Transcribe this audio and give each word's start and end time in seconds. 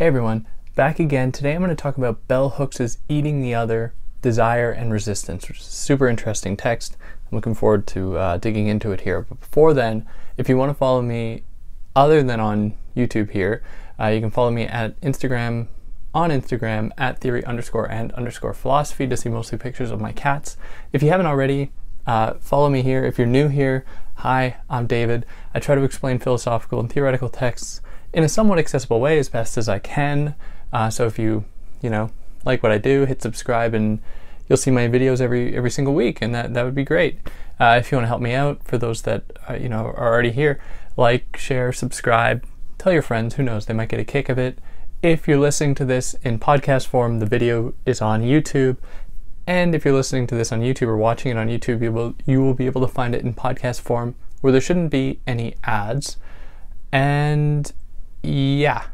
Hey 0.00 0.06
everyone, 0.06 0.46
back 0.76 0.98
again. 0.98 1.30
Today 1.30 1.52
I'm 1.52 1.60
going 1.60 1.68
to 1.68 1.74
talk 1.74 1.98
about 1.98 2.26
Bell 2.26 2.48
Hooks' 2.48 2.96
Eating 3.10 3.42
the 3.42 3.54
Other, 3.54 3.92
Desire 4.22 4.70
and 4.70 4.90
Resistance, 4.90 5.46
which 5.46 5.60
is 5.60 5.66
a 5.66 5.70
super 5.70 6.08
interesting 6.08 6.56
text. 6.56 6.96
I'm 7.30 7.36
looking 7.36 7.54
forward 7.54 7.86
to 7.88 8.16
uh, 8.16 8.38
digging 8.38 8.66
into 8.66 8.92
it 8.92 9.02
here. 9.02 9.20
But 9.28 9.40
before 9.40 9.74
then, 9.74 10.08
if 10.38 10.48
you 10.48 10.56
want 10.56 10.70
to 10.70 10.74
follow 10.74 11.02
me 11.02 11.42
other 11.94 12.22
than 12.22 12.40
on 12.40 12.72
YouTube 12.96 13.32
here, 13.32 13.62
uh, 14.00 14.06
you 14.06 14.22
can 14.22 14.30
follow 14.30 14.50
me 14.50 14.62
at 14.62 14.98
Instagram, 15.02 15.68
on 16.14 16.30
Instagram 16.30 16.92
at 16.96 17.18
theory 17.18 17.44
underscore 17.44 17.90
and 17.90 18.10
underscore 18.12 18.54
philosophy 18.54 19.06
to 19.06 19.18
see 19.18 19.28
mostly 19.28 19.58
pictures 19.58 19.90
of 19.90 20.00
my 20.00 20.12
cats. 20.12 20.56
If 20.94 21.02
you 21.02 21.10
haven't 21.10 21.26
already, 21.26 21.72
uh, 22.06 22.38
follow 22.40 22.70
me 22.70 22.80
here. 22.80 23.04
If 23.04 23.18
you're 23.18 23.26
new 23.26 23.48
here, 23.48 23.84
hi, 24.14 24.56
I'm 24.70 24.86
David. 24.86 25.26
I 25.52 25.60
try 25.60 25.74
to 25.74 25.84
explain 25.84 26.18
philosophical 26.18 26.80
and 26.80 26.90
theoretical 26.90 27.28
texts 27.28 27.82
in 28.12 28.24
a 28.24 28.28
somewhat 28.28 28.58
accessible 28.58 29.00
way 29.00 29.18
as 29.18 29.28
best 29.28 29.56
as 29.56 29.68
I 29.68 29.78
can. 29.78 30.34
Uh, 30.72 30.90
so 30.90 31.06
if 31.06 31.18
you, 31.18 31.44
you 31.82 31.90
know, 31.90 32.10
like 32.44 32.62
what 32.62 32.72
I 32.72 32.78
do, 32.78 33.04
hit 33.04 33.22
subscribe 33.22 33.74
and 33.74 34.00
you'll 34.48 34.56
see 34.56 34.70
my 34.70 34.88
videos 34.88 35.20
every 35.20 35.56
every 35.56 35.70
single 35.70 35.94
week, 35.94 36.20
and 36.20 36.34
that 36.34 36.54
that 36.54 36.64
would 36.64 36.74
be 36.74 36.84
great. 36.84 37.20
Uh, 37.58 37.76
if 37.78 37.90
you 37.90 37.96
want 37.96 38.04
to 38.04 38.08
help 38.08 38.20
me 38.20 38.34
out, 38.34 38.62
for 38.64 38.78
those 38.78 39.02
that 39.02 39.22
uh, 39.48 39.54
you 39.54 39.68
know 39.68 39.86
are 39.86 40.12
already 40.12 40.32
here, 40.32 40.60
like, 40.96 41.36
share, 41.36 41.72
subscribe, 41.72 42.44
tell 42.78 42.92
your 42.92 43.02
friends. 43.02 43.34
Who 43.34 43.42
knows? 43.42 43.66
They 43.66 43.74
might 43.74 43.88
get 43.88 44.00
a 44.00 44.04
kick 44.04 44.28
of 44.28 44.38
it. 44.38 44.58
If 45.02 45.26
you're 45.26 45.38
listening 45.38 45.74
to 45.76 45.84
this 45.84 46.14
in 46.22 46.38
podcast 46.38 46.86
form, 46.86 47.20
the 47.20 47.26
video 47.26 47.74
is 47.86 48.02
on 48.02 48.22
YouTube. 48.22 48.76
And 49.46 49.74
if 49.74 49.84
you're 49.84 49.94
listening 49.94 50.26
to 50.28 50.34
this 50.34 50.52
on 50.52 50.60
YouTube 50.60 50.88
or 50.88 50.96
watching 50.96 51.30
it 51.30 51.38
on 51.38 51.48
YouTube, 51.48 51.82
you 51.82 51.92
will 51.92 52.14
you 52.26 52.42
will 52.42 52.54
be 52.54 52.66
able 52.66 52.80
to 52.82 52.88
find 52.88 53.14
it 53.14 53.24
in 53.24 53.34
podcast 53.34 53.80
form 53.80 54.14
where 54.40 54.52
there 54.52 54.60
shouldn't 54.60 54.90
be 54.90 55.20
any 55.26 55.54
ads. 55.64 56.16
And 56.92 57.72
yeah, 58.22 58.84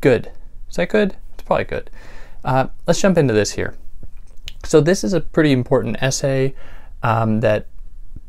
good. 0.00 0.30
Is 0.68 0.76
that 0.76 0.88
good? 0.88 1.16
It's 1.34 1.42
probably 1.42 1.64
good. 1.64 1.90
Uh, 2.44 2.68
let's 2.86 3.00
jump 3.00 3.18
into 3.18 3.34
this 3.34 3.52
here. 3.52 3.74
So 4.64 4.80
this 4.80 5.04
is 5.04 5.12
a 5.12 5.20
pretty 5.20 5.52
important 5.52 6.02
essay 6.02 6.54
um, 7.02 7.40
that 7.40 7.66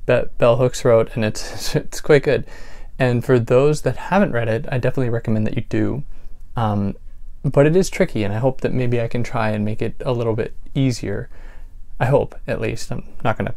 Be- 0.05 0.23
Bell 0.37 0.57
Hooks 0.57 0.85
wrote, 0.85 1.15
and 1.15 1.25
it's 1.25 1.75
it's 1.75 2.01
quite 2.01 2.23
good. 2.23 2.45
And 2.97 3.25
for 3.25 3.39
those 3.39 3.81
that 3.81 3.97
haven't 3.97 4.31
read 4.31 4.47
it, 4.47 4.65
I 4.71 4.77
definitely 4.77 5.09
recommend 5.09 5.45
that 5.47 5.55
you 5.55 5.63
do. 5.67 6.03
Um, 6.55 6.95
but 7.43 7.65
it 7.65 7.75
is 7.75 7.89
tricky, 7.89 8.23
and 8.23 8.33
I 8.33 8.37
hope 8.37 8.61
that 8.61 8.73
maybe 8.73 9.01
I 9.01 9.07
can 9.07 9.23
try 9.23 9.49
and 9.49 9.65
make 9.65 9.81
it 9.81 9.95
a 10.05 10.13
little 10.13 10.35
bit 10.35 10.55
easier. 10.73 11.29
I 11.99 12.05
hope, 12.05 12.35
at 12.47 12.59
least. 12.59 12.91
I'm 12.91 13.03
not 13.23 13.37
going 13.37 13.47
to 13.47 13.55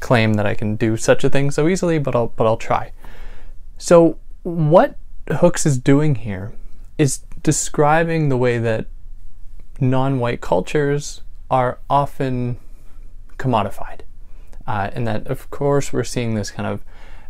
claim 0.00 0.34
that 0.34 0.46
I 0.46 0.54
can 0.54 0.76
do 0.76 0.96
such 0.96 1.24
a 1.24 1.30
thing 1.30 1.50
so 1.50 1.66
easily, 1.66 1.98
but 1.98 2.14
I'll 2.14 2.28
but 2.36 2.46
I'll 2.46 2.56
try. 2.56 2.92
So 3.78 4.18
what 4.42 4.96
Hooks 5.30 5.64
is 5.64 5.78
doing 5.78 6.16
here 6.16 6.52
is 6.98 7.18
describing 7.42 8.28
the 8.28 8.36
way 8.36 8.58
that 8.58 8.86
non-white 9.80 10.40
cultures 10.40 11.22
are 11.50 11.78
often 11.88 12.58
commodified, 13.38 14.00
uh, 14.66 14.90
and 14.92 15.06
that 15.06 15.26
of 15.26 15.50
course 15.50 15.92
we're 15.92 16.04
seeing 16.04 16.34
this 16.34 16.50
kind 16.50 16.68
of 16.68 16.84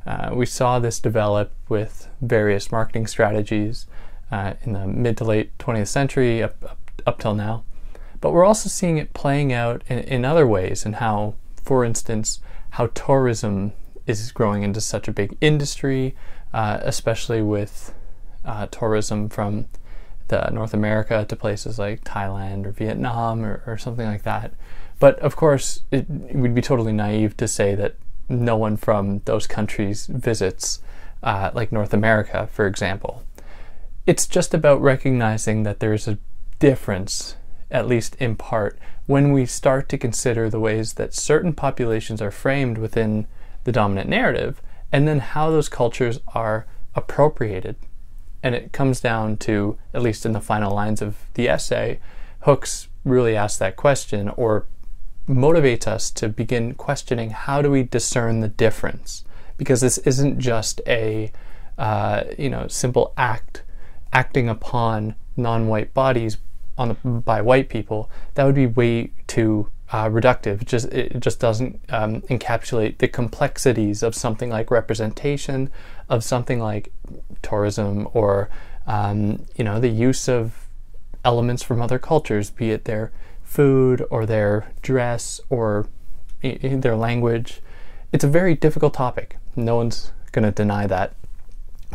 uh, 0.07 0.31
we 0.35 0.45
saw 0.45 0.79
this 0.79 1.01
develop 1.01 1.53
with 1.69 2.09
various 2.21 2.71
marketing 2.71 3.07
strategies 3.07 3.87
uh, 4.31 4.55
in 4.63 4.73
the 4.73 4.87
mid 4.87 5.17
to 5.17 5.25
late 5.25 5.57
20th 5.59 5.89
century 5.89 6.43
up, 6.43 6.63
up, 6.63 6.79
up 7.07 7.19
till 7.19 7.35
now. 7.35 7.65
But 8.21 8.33
we're 8.33 8.45
also 8.45 8.69
seeing 8.69 8.99
it 8.99 9.15
playing 9.15 9.53
out 9.53 9.83
in, 9.89 10.01
in 10.01 10.25
other 10.25 10.47
ways, 10.47 10.85
and 10.85 10.97
how, 10.97 11.35
for 11.63 11.85
instance, 11.85 12.41
how 12.71 12.89
tourism 12.89 13.73
is 14.07 14.33
growing 14.33 14.63
into 14.63 14.81
such 14.81 15.09
a 15.09 15.13
big 15.13 15.37
industry, 15.41 16.15
uh, 16.53 16.79
especially 16.83 17.43
with 17.43 17.95
uh, 18.45 18.67
tourism 18.67 19.29
from 19.29 19.67
the 20.29 20.51
North 20.51 20.75
America 20.75 21.25
to 21.29 21.37
places 21.37 21.79
like 21.79 22.05
Thailand 22.05 22.67
or 22.67 22.71
Vietnam 22.71 23.45
or, 23.45 23.63
or 23.67 23.79
something 23.79 24.07
like 24.07 24.23
that. 24.23 24.53
But 24.99 25.19
of 25.19 25.37
course, 25.37 25.83
it, 25.91 26.07
it, 26.09 26.37
would 26.37 26.55
be 26.55 26.63
totally 26.63 26.93
naive 26.93 27.37
to 27.39 27.49
say 27.49 27.75
that 27.75 27.97
no 28.29 28.57
one 28.57 28.77
from 28.77 29.21
those 29.25 29.47
countries 29.47 30.07
visits, 30.07 30.81
uh, 31.23 31.51
like 31.53 31.73
North 31.73 31.93
America, 31.93 32.49
for 32.53 32.67
example. 32.67 33.23
It's 34.07 34.27
just 34.27 34.55
about 34.55 34.81
recognizing 34.81 35.63
that 35.65 35.81
there's 35.81 36.09
a 36.09 36.19
difference, 36.59 37.37
at 37.71 37.89
least 37.89 38.15
in 38.17 38.37
part, 38.37 38.79
when 39.07 39.33
we 39.33 39.45
start 39.45 39.89
to 39.91 39.99
consider 39.99 40.49
the 40.49 40.61
ways 40.61 40.95
that 40.95 41.15
certain 41.15 41.53
populations 41.53 42.23
are 42.23 42.31
framed 42.31 42.79
within 42.79 43.27
the 43.65 43.73
dominant 43.73 44.09
narrative, 44.09 44.63
and 44.93 45.09
then 45.09 45.19
how 45.19 45.51
those 45.51 45.69
cultures 45.69 46.21
are 46.29 46.67
appropriated. 46.95 47.77
And 48.43 48.55
it 48.55 48.73
comes 48.73 49.01
down 49.01 49.39
to, 49.39 49.79
at 49.93 50.03
least 50.03 50.27
in 50.27 50.33
the 50.33 50.41
final 50.41 50.73
lines 50.73 51.03
of 51.03 51.17
the 51.35 51.49
essay, 51.49 51.99
Hooks 52.41 52.89
really 53.05 53.37
asks 53.37 53.59
that 53.59 53.77
question 53.77 54.29
or 54.31 54.67
motivates 55.29 55.87
us 55.87 56.11
to 56.11 56.29
begin 56.29 56.75
questioning 56.75 57.31
how 57.31 57.63
do 57.63 57.71
we 57.71 57.83
discern 57.83 58.41
the 58.41 58.49
difference? 58.49 59.25
Because 59.57 59.81
this 59.81 59.99
isn't 59.99 60.39
just 60.39 60.81
a 60.87 61.33
uh, 61.77 62.25
you 62.39 62.49
know 62.49 62.69
simple 62.69 63.13
act 63.17 63.63
acting 64.13 64.49
upon 64.49 65.15
non-white 65.37 65.93
bodies 65.93 66.37
on 66.79 66.89
the, 66.89 66.95
by 66.95 67.41
white 67.41 67.69
people. 67.69 68.11
That 68.35 68.45
would 68.45 68.55
be 68.55 68.67
way 68.67 69.13
too 69.27 69.69
uh, 69.95 70.11
reductive. 70.11 70.65
Just 70.65 70.87
it 70.93 71.21
just 71.21 71.39
doesn't 71.39 71.81
um, 71.89 72.23
encapsulate 72.23 72.99
the 72.99 73.07
complexities 73.07 74.03
of 74.03 74.13
something 74.13 74.51
like 74.51 74.69
representation, 74.73 75.71
of 76.09 76.25
something 76.25 76.59
like 76.59 76.93
tourism, 77.43 78.09
or 78.13 78.51
um, 78.89 79.47
you 79.55 79.63
know 79.63 79.79
the 79.79 79.89
use 79.89 80.29
of 80.29 80.67
elements 81.25 81.63
from 81.63 81.81
other 81.81 82.01
cultures, 82.01 82.51
be 82.51 82.73
it 82.73 82.87
their 82.87 83.13
food 83.45 84.05
or 84.11 84.27
their 84.27 84.73
dress 84.83 85.41
or 85.49 85.87
their 86.43 86.97
language. 86.97 87.61
It's 88.13 88.25
a 88.25 88.29
very 88.29 88.57
difficult 88.57 88.95
topic. 88.95 89.37
No 89.55 89.77
one's 89.77 90.11
going 90.33 90.45
to 90.45 90.51
deny 90.51 90.89
that. 90.89 91.15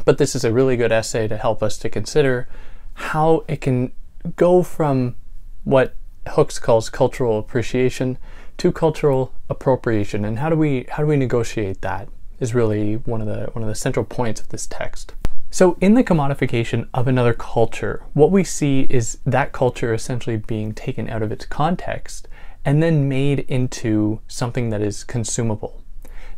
But 0.05 0.17
this 0.17 0.35
is 0.35 0.45
a 0.45 0.53
really 0.53 0.77
good 0.77 0.93
essay 0.93 1.27
to 1.27 1.35
help 1.35 1.61
us 1.61 1.77
to 1.79 1.89
consider 1.89 2.47
how 2.93 3.43
it 3.49 3.59
can 3.59 3.91
go 4.37 4.63
from 4.63 5.15
what 5.65 5.95
Hooks 6.27 6.59
calls 6.59 6.89
cultural 6.89 7.39
appreciation 7.39 8.17
to 8.57 8.71
cultural 8.71 9.33
appropriation 9.49 10.25
and 10.25 10.39
how 10.39 10.49
do 10.49 10.55
we 10.55 10.85
how 10.89 11.03
do 11.03 11.07
we 11.07 11.15
negotiate 11.15 11.81
that 11.81 12.09
is 12.39 12.53
really 12.53 12.95
one 12.95 13.21
of 13.21 13.27
the 13.27 13.49
one 13.53 13.63
of 13.63 13.69
the 13.69 13.75
central 13.75 14.05
points 14.05 14.41
of 14.41 14.49
this 14.49 14.67
text. 14.67 15.13
So 15.51 15.77
in 15.81 15.95
the 15.95 16.03
commodification 16.03 16.87
of 16.93 17.07
another 17.07 17.33
culture, 17.33 18.03
what 18.13 18.31
we 18.31 18.43
see 18.43 18.81
is 18.81 19.17
that 19.25 19.51
culture 19.51 19.93
essentially 19.93 20.37
being 20.37 20.73
taken 20.73 21.09
out 21.09 21.23
of 21.23 21.31
its 21.31 21.45
context 21.45 22.27
and 22.63 22.83
then 22.83 23.09
made 23.09 23.39
into 23.39 24.19
something 24.27 24.69
that 24.69 24.81
is 24.81 25.03
consumable. 25.03 25.81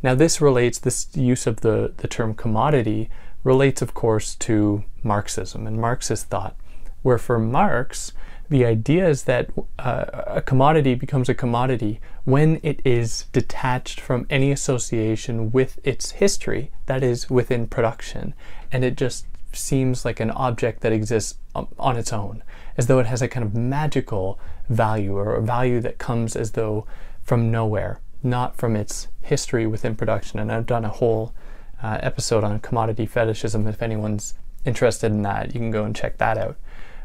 Now 0.02 0.16
this 0.16 0.40
relates 0.40 0.80
this 0.80 1.08
use 1.14 1.46
of 1.46 1.62
the, 1.62 1.94
the 1.98 2.08
term 2.08 2.34
commodity 2.34 3.10
relates 3.44 3.82
of 3.82 3.94
course 3.94 4.36
to 4.36 4.84
Marxism 5.04 5.68
and 5.68 5.78
Marxist 5.78 6.28
thought, 6.28 6.56
where 7.02 7.18
for 7.18 7.38
Marx, 7.38 8.14
the 8.52 8.66
idea 8.66 9.08
is 9.08 9.24
that 9.24 9.50
uh, 9.80 10.06
a 10.28 10.42
commodity 10.42 10.94
becomes 10.94 11.30
a 11.30 11.34
commodity 11.34 12.02
when 12.26 12.60
it 12.62 12.82
is 12.84 13.28
detached 13.32 14.02
from 14.02 14.28
any 14.30 14.52
association 14.52 15.52
with 15.52 15.80
its 15.86 16.12
history, 16.12 16.70
that 16.86 17.02
is, 17.02 17.30
within 17.30 17.66
production, 17.66 18.34
and 18.70 18.84
it 18.84 18.98
just 18.98 19.26
seems 19.54 20.04
like 20.04 20.20
an 20.20 20.32
object 20.32 20.82
that 20.82 20.92
exists 20.92 21.38
on 21.56 21.96
its 21.96 22.12
own, 22.12 22.44
as 22.76 22.88
though 22.88 23.00
it 23.00 23.06
has 23.06 23.22
a 23.22 23.28
kind 23.30 23.46
of 23.46 23.56
magical 23.56 24.38
value 24.68 25.16
or 25.16 25.36
a 25.36 25.42
value 25.42 25.80
that 25.80 25.98
comes 25.98 26.36
as 26.36 26.52
though 26.52 26.86
from 27.24 27.52
nowhere, 27.52 28.02
not 28.22 28.58
from 28.58 28.76
its 28.76 29.08
history 29.22 29.66
within 29.66 29.96
production. 29.96 30.40
And 30.40 30.52
I've 30.52 30.66
done 30.66 30.84
a 30.84 30.90
whole 30.90 31.34
uh, 31.82 32.00
episode 32.02 32.44
on 32.44 32.60
commodity 32.60 33.06
fetishism. 33.06 33.66
If 33.66 33.82
anyone's 33.82 34.34
interested 34.66 35.10
in 35.14 35.22
that, 35.22 35.54
you 35.54 35.60
can 35.62 35.72
go 35.72 35.86
and 35.86 35.96
check 35.96 36.18
that 36.18 36.38
out. 36.38 36.58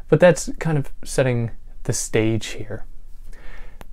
But 0.09 0.19
that's 0.19 0.49
kind 0.59 0.77
of 0.77 0.91
setting 1.03 1.51
the 1.83 1.93
stage 1.93 2.47
here. 2.47 2.85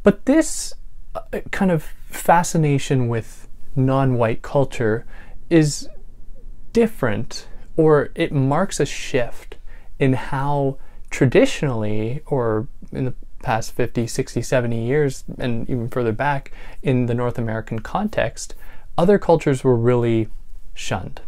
But 0.03 0.27
this 0.27 0.75
uh, 1.15 1.41
kind 1.51 1.71
of 1.71 1.83
fascination 2.09 3.09
with 3.09 3.49
non 3.75 4.15
white 4.15 4.43
culture 4.43 5.07
is 5.51 5.89
different, 6.73 7.49
or 7.77 8.11
it 8.15 8.33
marks 8.33 8.81
a 8.81 8.87
shift 8.87 9.57
in 9.99 10.13
how 10.13 10.79
traditionally, 11.11 12.21
or 12.27 12.69
in 12.93 13.05
the 13.05 13.15
past 13.43 13.73
50, 13.73 14.07
60, 14.07 14.43
70 14.43 14.85
years, 14.85 15.25
and 15.39 15.69
even 15.69 15.89
further 15.89 16.13
back 16.13 16.53
in 16.83 17.07
the 17.07 17.15
North 17.15 17.39
American 17.39 17.79
context, 17.79 18.55
other 18.99 19.19
cultures 19.19 19.63
were 19.63 19.77
really 19.77 20.29
shunned. 20.75 21.21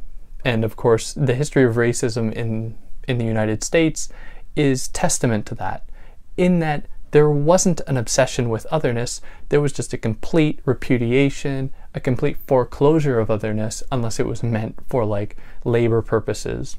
And 0.44 0.64
of 0.64 0.76
course, 0.76 1.12
the 1.12 1.34
history 1.34 1.64
of 1.64 1.74
racism 1.74 2.32
in, 2.32 2.76
in 3.06 3.18
the 3.18 3.24
United 3.24 3.62
States 3.62 4.08
is 4.56 4.88
testament 4.88 5.46
to 5.46 5.54
that, 5.54 5.88
in 6.36 6.58
that 6.60 6.86
there 7.12 7.30
wasn't 7.30 7.80
an 7.86 7.96
obsession 7.96 8.48
with 8.48 8.66
otherness, 8.70 9.20
there 9.48 9.60
was 9.60 9.72
just 9.72 9.92
a 9.92 9.98
complete 9.98 10.60
repudiation, 10.64 11.72
a 11.94 12.00
complete 12.00 12.36
foreclosure 12.46 13.18
of 13.18 13.30
otherness, 13.30 13.82
unless 13.92 14.18
it 14.18 14.26
was 14.26 14.42
meant 14.42 14.78
for 14.88 15.04
like 15.04 15.36
labor 15.64 16.02
purposes. 16.02 16.76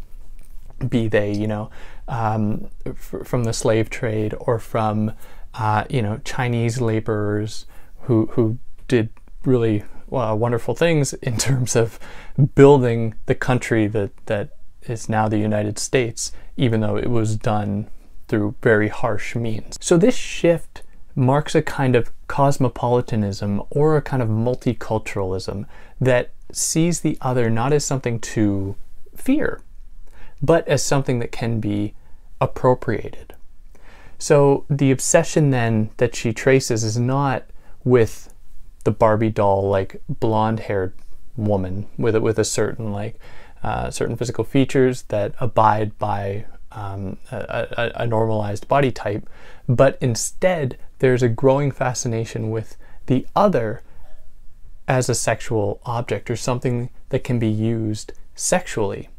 be 0.90 1.08
they, 1.08 1.32
you 1.34 1.48
know, 1.48 1.70
um, 2.08 2.70
from 2.94 3.46
the 3.46 3.54
slave 3.54 3.90
trade 3.90 4.36
or 4.40 4.60
from, 4.60 5.12
uh, 5.56 5.86
you 5.90 6.02
know, 6.02 6.20
Chinese 6.24 6.80
laborers 6.80 7.66
who, 8.02 8.28
who 8.34 8.60
did 8.88 9.10
really 9.44 9.84
uh, 10.12 10.36
wonderful 10.38 10.76
things 10.76 11.14
in 11.14 11.38
terms 11.38 11.76
of 11.76 12.00
building 12.54 13.16
the 13.26 13.36
country 13.36 13.88
that, 13.88 14.12
that 14.28 14.57
is 14.90 15.10
now 15.10 15.28
the 15.28 15.38
United 15.38 15.80
States, 15.80 16.32
even 16.56 16.82
though 16.82 16.98
it 16.98 17.10
was 17.10 17.36
done 17.36 17.88
through 18.28 18.56
very 18.62 18.90
harsh 18.90 19.36
means. 19.36 19.78
So 19.80 19.98
this 19.98 20.16
shift 20.16 20.84
marks 21.16 21.56
a 21.56 21.62
kind 21.62 21.96
of 21.96 22.12
cosmopolitanism 22.28 23.64
or 23.70 23.98
a 23.98 24.02
kind 24.02 24.22
of 24.22 24.30
multiculturalism 24.30 25.66
that 26.00 26.30
sees 26.52 27.02
the 27.02 27.18
other 27.22 27.50
not 27.50 27.74
as 27.74 27.84
something 27.84 28.20
to 28.20 28.76
fear, 29.16 29.62
but 30.42 30.68
as 30.68 30.84
something 30.84 31.20
that 31.20 31.32
can 31.32 31.60
be 31.60 31.94
appropriated. 32.40 33.34
So 34.20 34.66
the 34.70 34.92
obsession 34.92 35.50
then 35.52 35.90
that 35.98 36.16
she 36.16 36.34
traces 36.34 36.84
is 36.84 36.98
not 36.98 37.46
with 37.84 38.34
the 38.84 38.92
Barbie 38.92 39.30
doll, 39.30 39.68
like 39.68 40.02
blonde 40.08 40.62
haired 40.62 40.94
woman 41.36 41.88
with 41.98 42.16
a, 42.16 42.22
with 42.22 42.40
a 42.40 42.44
certain 42.44 42.92
like 42.92 43.20
uh, 43.64 43.90
certain 43.90 44.16
physical 44.16 44.44
features 44.44 45.04
that 45.04 45.34
abide 45.40 45.98
by 45.98 46.46
um, 46.72 47.18
a, 47.32 47.68
a, 47.78 47.92
a 48.04 48.08
normalized 48.08 48.68
body 48.68 48.92
type, 48.92 49.28
but 49.68 49.98
instead 50.02 50.78
there's 51.00 51.24
a 51.24 51.30
growing 51.30 51.72
fascination 51.72 52.50
with 52.50 52.78
the 53.08 53.26
other 53.36 53.84
as 54.88 55.10
a 55.10 55.16
sexual 55.16 55.80
object 55.86 56.30
or 56.30 56.36
something 56.36 56.90
that 57.10 57.24
can 57.24 57.40
be 57.40 57.48
used 57.50 58.14
sexually. 58.36 59.10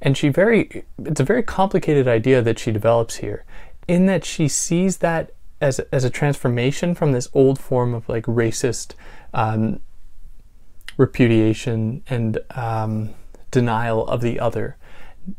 And 0.00 0.16
she 0.16 0.28
very, 0.28 0.84
it's 1.04 1.20
a 1.20 1.24
very 1.24 1.42
complicated 1.42 2.06
idea 2.06 2.42
that 2.42 2.58
she 2.58 2.70
develops 2.70 3.16
here, 3.16 3.44
in 3.86 4.06
that 4.06 4.24
she 4.24 4.48
sees 4.48 4.98
that 4.98 5.30
as 5.60 5.80
as 5.92 6.04
a 6.04 6.10
transformation 6.10 6.94
from 6.94 7.12
this 7.12 7.28
old 7.32 7.58
form 7.58 7.94
of 7.94 8.08
like 8.08 8.24
racist 8.24 8.94
um, 9.34 9.80
repudiation 10.96 12.02
and 12.08 12.38
um, 12.50 13.10
denial 13.50 14.06
of 14.06 14.20
the 14.20 14.38
other 14.38 14.76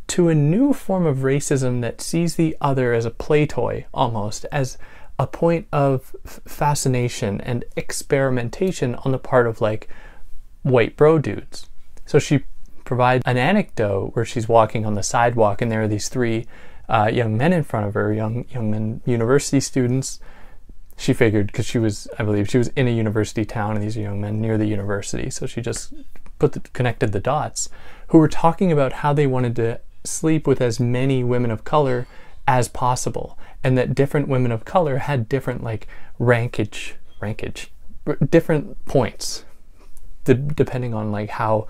to 0.07 0.29
a 0.29 0.35
new 0.35 0.73
form 0.73 1.05
of 1.05 1.19
racism 1.19 1.81
that 1.81 2.01
sees 2.01 2.35
the 2.35 2.55
other 2.61 2.93
as 2.93 3.05
a 3.05 3.11
play 3.11 3.45
toy 3.45 3.85
almost 3.93 4.45
as 4.51 4.77
a 5.17 5.27
point 5.27 5.67
of 5.71 6.15
fascination 6.25 7.41
and 7.41 7.65
experimentation 7.75 8.95
on 8.95 9.11
the 9.11 9.17
part 9.17 9.47
of 9.47 9.61
like 9.61 9.89
white 10.61 10.95
bro 10.95 11.19
dudes. 11.19 11.67
So 12.05 12.19
she 12.19 12.43
provides 12.85 13.23
an 13.25 13.37
anecdote 13.37 14.15
where 14.15 14.25
she's 14.25 14.47
walking 14.47 14.85
on 14.85 14.93
the 14.93 15.03
sidewalk 15.03 15.61
and 15.61 15.71
there 15.71 15.83
are 15.83 15.87
these 15.87 16.09
three 16.09 16.47
uh, 16.87 17.09
young 17.11 17.37
men 17.37 17.53
in 17.53 17.63
front 17.63 17.85
of 17.85 17.93
her, 17.93 18.11
young 18.11 18.45
young 18.49 18.71
men, 18.71 19.01
university 19.05 19.59
students. 19.59 20.19
She 20.97 21.13
figured 21.13 21.47
because 21.47 21.65
she 21.65 21.77
was, 21.77 22.09
I 22.17 22.23
believe, 22.23 22.49
she 22.49 22.57
was 22.57 22.69
in 22.69 22.87
a 22.87 22.91
university 22.91 23.45
town, 23.45 23.75
and 23.75 23.83
these 23.83 23.95
are 23.95 24.01
young 24.01 24.19
men 24.19 24.41
near 24.41 24.57
the 24.57 24.65
university. 24.65 25.29
So 25.29 25.45
she 25.45 25.61
just 25.61 25.93
put 26.39 26.53
the, 26.53 26.61
connected 26.61 27.11
the 27.11 27.19
dots, 27.19 27.69
who 28.07 28.17
were 28.17 28.27
talking 28.27 28.71
about 28.71 28.93
how 28.93 29.13
they 29.13 29.27
wanted 29.27 29.55
to 29.57 29.79
sleep 30.03 30.47
with 30.47 30.61
as 30.61 30.79
many 30.79 31.23
women 31.23 31.51
of 31.51 31.63
color 31.63 32.07
as 32.47 32.67
possible, 32.67 33.37
and 33.63 33.77
that 33.77 33.93
different 33.93 34.27
women 34.27 34.51
of 34.51 34.65
color 34.65 34.97
had 34.97 35.29
different 35.29 35.63
like 35.63 35.87
rankage, 36.17 36.95
rankage, 37.19 37.71
different 38.29 38.83
points, 38.85 39.45
de- 40.23 40.33
depending 40.33 40.93
on 40.93 41.11
like 41.11 41.29
how 41.31 41.67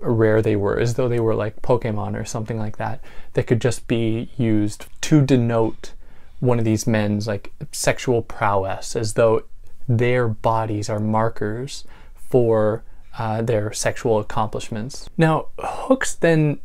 rare 0.00 0.42
they 0.42 0.56
were, 0.56 0.78
as 0.78 0.94
though 0.94 1.08
they 1.08 1.20
were 1.20 1.34
like 1.34 1.62
Pokemon 1.62 2.20
or 2.20 2.24
something 2.24 2.58
like 2.58 2.76
that, 2.76 3.02
that 3.32 3.46
could 3.46 3.60
just 3.60 3.88
be 3.88 4.30
used 4.36 4.86
to 5.00 5.22
denote 5.22 5.92
one 6.40 6.58
of 6.58 6.64
these 6.64 6.86
men's 6.86 7.26
like 7.26 7.52
sexual 7.72 8.22
prowess, 8.22 8.94
as 8.94 9.14
though 9.14 9.42
their 9.88 10.28
bodies 10.28 10.90
are 10.90 11.00
markers 11.00 11.84
for 12.14 12.84
uh, 13.18 13.42
their 13.42 13.72
sexual 13.72 14.18
accomplishments. 14.18 15.10
Now, 15.18 15.48
Hooks 15.58 16.14
then 16.14 16.60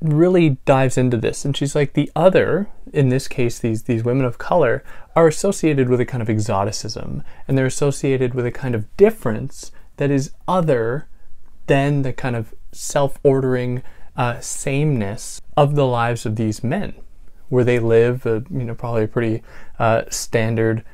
really 0.00 0.50
dives 0.64 0.98
into 0.98 1.16
this 1.16 1.44
and 1.44 1.56
she's 1.56 1.74
like 1.74 1.94
the 1.94 2.10
other 2.14 2.68
in 2.92 3.08
this 3.08 3.26
case 3.26 3.58
these 3.58 3.84
these 3.84 4.04
women 4.04 4.26
of 4.26 4.36
color 4.36 4.84
are 5.14 5.26
associated 5.26 5.88
with 5.88 5.98
a 5.98 6.04
kind 6.04 6.20
of 6.20 6.28
exoticism 6.28 7.22
and 7.48 7.56
they're 7.56 7.64
associated 7.64 8.34
with 8.34 8.44
a 8.44 8.50
kind 8.50 8.74
of 8.74 8.94
difference 8.98 9.72
that 9.96 10.10
is 10.10 10.32
other 10.46 11.08
than 11.68 12.02
the 12.02 12.12
kind 12.12 12.36
of 12.36 12.54
self-ordering 12.70 13.82
uh, 14.14 14.38
sameness 14.40 15.40
of 15.56 15.74
the 15.74 15.86
lives 15.86 16.26
of 16.26 16.36
these 16.36 16.62
men 16.62 16.94
where 17.48 17.64
they 17.64 17.78
live 17.78 18.26
uh, 18.26 18.40
you 18.50 18.64
know 18.64 18.74
probably 18.74 19.04
a 19.04 19.08
pretty 19.08 19.42
uh, 19.78 20.02
standard 20.10 20.84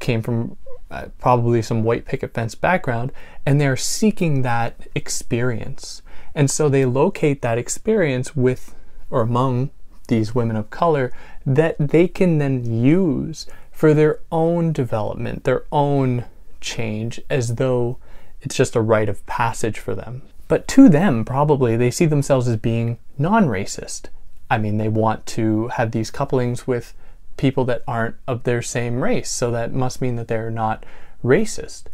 came 0.00 0.20
from 0.20 0.56
uh, 0.92 1.06
probably 1.18 1.62
some 1.62 1.82
white 1.82 2.04
picket 2.04 2.32
fence 2.34 2.54
background 2.54 3.12
and 3.44 3.60
they're 3.60 3.76
seeking 3.76 4.42
that 4.42 4.86
experience 4.94 6.02
and 6.34 6.50
so 6.50 6.68
they 6.68 6.84
locate 6.84 7.42
that 7.42 7.58
experience 7.58 8.36
with 8.36 8.74
or 9.10 9.22
among 9.22 9.70
these 10.08 10.34
women 10.34 10.56
of 10.56 10.70
color 10.70 11.12
that 11.46 11.76
they 11.78 12.08
can 12.08 12.38
then 12.38 12.64
use 12.64 13.46
for 13.70 13.94
their 13.94 14.20
own 14.30 14.72
development, 14.72 15.44
their 15.44 15.64
own 15.72 16.24
change, 16.60 17.20
as 17.28 17.56
though 17.56 17.98
it's 18.40 18.56
just 18.56 18.76
a 18.76 18.80
rite 18.80 19.08
of 19.08 19.24
passage 19.26 19.78
for 19.78 19.94
them. 19.94 20.22
But 20.48 20.68
to 20.68 20.88
them, 20.88 21.24
probably, 21.24 21.76
they 21.76 21.90
see 21.90 22.06
themselves 22.06 22.46
as 22.46 22.56
being 22.56 22.98
non 23.18 23.46
racist. 23.46 24.08
I 24.50 24.58
mean, 24.58 24.76
they 24.76 24.88
want 24.88 25.24
to 25.26 25.68
have 25.68 25.92
these 25.92 26.10
couplings 26.10 26.66
with 26.66 26.94
people 27.42 27.64
that 27.64 27.82
aren't 27.88 28.14
of 28.28 28.44
their 28.44 28.62
same 28.62 29.02
race, 29.02 29.28
so 29.28 29.50
that 29.50 29.74
must 29.74 30.00
mean 30.00 30.14
that 30.14 30.28
they're 30.28 30.48
not 30.48 30.86
racist. 31.24 31.86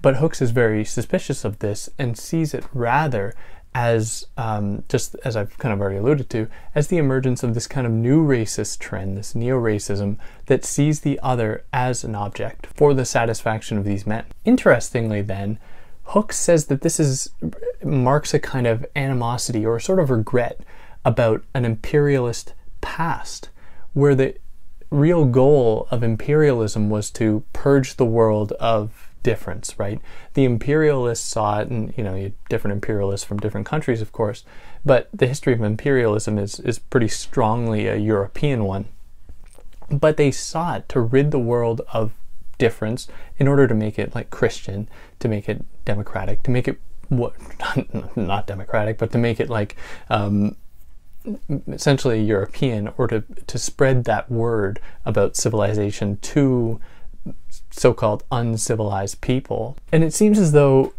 But 0.00 0.16
Hooks 0.16 0.40
is 0.40 0.52
very 0.52 0.84
suspicious 0.84 1.44
of 1.44 1.58
this 1.58 1.90
and 1.98 2.16
sees 2.16 2.54
it 2.54 2.64
rather 2.72 3.34
as 3.74 4.26
um, 4.36 4.84
just 4.88 5.16
as 5.24 5.34
I've 5.36 5.58
kind 5.58 5.72
of 5.72 5.80
already 5.80 5.96
alluded 5.96 6.30
to, 6.30 6.46
as 6.72 6.86
the 6.86 6.98
emergence 6.98 7.42
of 7.42 7.54
this 7.54 7.66
kind 7.66 7.84
of 7.84 7.92
new 7.92 8.24
racist 8.24 8.78
trend, 8.78 9.18
this 9.18 9.34
neo 9.34 9.60
racism 9.60 10.18
that 10.46 10.64
sees 10.64 11.00
the 11.00 11.18
other 11.20 11.64
as 11.72 12.04
an 12.04 12.14
object 12.14 12.68
for 12.72 12.94
the 12.94 13.04
satisfaction 13.04 13.78
of 13.78 13.84
these 13.84 14.06
men. 14.06 14.24
Interestingly, 14.44 15.20
then, 15.20 15.58
Hooks 16.04 16.36
says 16.36 16.66
that 16.66 16.82
this 16.82 17.00
is 17.00 17.30
marks 17.82 18.34
a 18.34 18.38
kind 18.38 18.68
of 18.68 18.86
animosity 18.94 19.66
or 19.66 19.80
sort 19.80 19.98
of 19.98 20.10
regret 20.10 20.60
about 21.04 21.42
an 21.54 21.64
imperialist 21.64 22.54
past, 22.80 23.48
where 23.94 24.14
the 24.14 24.36
real 24.92 25.24
goal 25.24 25.88
of 25.90 26.02
imperialism 26.02 26.90
was 26.90 27.10
to 27.10 27.42
purge 27.52 27.96
the 27.96 28.04
world 28.04 28.52
of 28.52 29.10
difference, 29.22 29.78
right? 29.78 30.00
The 30.34 30.44
imperialists 30.44 31.26
saw 31.26 31.60
it, 31.60 31.68
and 31.68 31.94
you 31.96 32.04
know, 32.04 32.30
different 32.48 32.74
imperialists 32.74 33.24
from 33.24 33.38
different 33.38 33.66
countries, 33.66 34.02
of 34.02 34.12
course, 34.12 34.44
but 34.84 35.08
the 35.12 35.26
history 35.26 35.54
of 35.54 35.62
imperialism 35.62 36.38
is, 36.38 36.60
is 36.60 36.78
pretty 36.78 37.08
strongly 37.08 37.86
a 37.86 37.96
European 37.96 38.64
one. 38.64 38.86
But 39.90 40.16
they 40.16 40.30
sought 40.30 40.88
to 40.90 41.00
rid 41.00 41.30
the 41.30 41.38
world 41.38 41.80
of 41.92 42.12
difference 42.58 43.08
in 43.38 43.48
order 43.48 43.66
to 43.66 43.74
make 43.74 43.98
it 43.98 44.14
like 44.14 44.30
Christian, 44.30 44.88
to 45.20 45.28
make 45.28 45.48
it 45.48 45.64
democratic, 45.84 46.42
to 46.44 46.50
make 46.50 46.68
it 46.68 46.78
what 47.08 47.34
not 48.16 48.46
democratic, 48.46 48.98
but 48.98 49.12
to 49.12 49.18
make 49.18 49.40
it 49.40 49.48
like 49.48 49.76
um, 50.10 50.56
essentially 51.68 52.22
European, 52.22 52.92
or 52.96 53.06
to 53.08 53.22
to 53.46 53.58
spread 53.58 54.04
that 54.04 54.30
word 54.30 54.80
about 55.04 55.36
civilization 55.36 56.16
to 56.18 56.80
so 57.70 57.94
called 57.94 58.24
uncivilized 58.30 59.20
people. 59.20 59.76
And 59.92 60.02
it 60.04 60.12
seems 60.12 60.38
as 60.38 60.52
though 60.52 60.94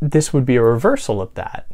this 0.00 0.32
would 0.32 0.46
be 0.46 0.56
a 0.56 0.62
reversal 0.62 1.20
of 1.20 1.34
that. 1.34 1.66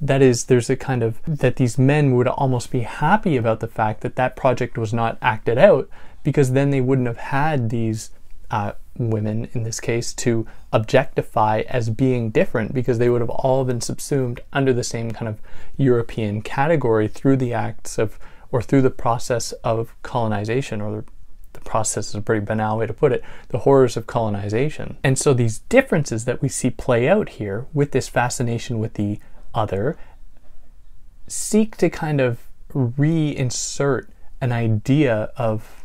That 0.00 0.22
is, 0.22 0.44
there's 0.44 0.70
a 0.70 0.76
kind 0.76 1.02
of 1.02 1.20
that 1.26 1.56
these 1.56 1.78
men 1.78 2.14
would 2.14 2.28
almost 2.28 2.70
be 2.70 2.80
happy 2.80 3.36
about 3.36 3.60
the 3.60 3.66
fact 3.66 4.02
that 4.02 4.16
that 4.16 4.36
project 4.36 4.78
was 4.78 4.94
not 4.94 5.18
acted 5.20 5.58
out 5.58 5.88
because 6.22 6.52
then 6.52 6.70
they 6.70 6.80
wouldn't 6.80 7.08
have 7.08 7.18
had 7.18 7.70
these 7.70 8.10
uh, 8.50 8.72
women, 8.96 9.48
in 9.52 9.62
this 9.62 9.80
case, 9.80 10.12
to 10.12 10.46
objectify 10.72 11.62
as 11.68 11.90
being 11.90 12.30
different 12.30 12.74
because 12.74 12.98
they 12.98 13.08
would 13.08 13.20
have 13.20 13.30
all 13.30 13.64
been 13.64 13.80
subsumed 13.80 14.40
under 14.52 14.72
the 14.72 14.84
same 14.84 15.10
kind 15.10 15.28
of 15.28 15.40
European 15.76 16.42
category 16.42 17.08
through 17.08 17.36
the 17.36 17.52
acts 17.52 17.98
of 17.98 18.18
or 18.50 18.62
through 18.62 18.82
the 18.82 18.90
process 18.90 19.52
of 19.64 19.94
colonization 20.02 20.80
or 20.80 21.04
the 21.52 21.60
process 21.60 22.08
is 22.08 22.14
a 22.14 22.22
pretty 22.22 22.44
banal 22.44 22.78
way 22.78 22.86
to 22.86 22.94
put 22.94 23.12
it, 23.12 23.22
the 23.48 23.58
horrors 23.58 23.96
of 23.96 24.06
colonization. 24.06 24.96
And 25.04 25.18
so 25.18 25.34
these 25.34 25.60
differences 25.60 26.24
that 26.24 26.40
we 26.40 26.48
see 26.48 26.70
play 26.70 27.08
out 27.08 27.30
here 27.30 27.66
with 27.72 27.92
this 27.92 28.08
fascination 28.08 28.78
with 28.78 28.94
the 28.94 29.18
other 29.54 29.96
seek 31.26 31.76
to 31.76 31.90
kind 31.90 32.20
of 32.20 32.38
reinsert 32.72 34.08
an 34.40 34.52
idea 34.52 35.30
of 35.36 35.84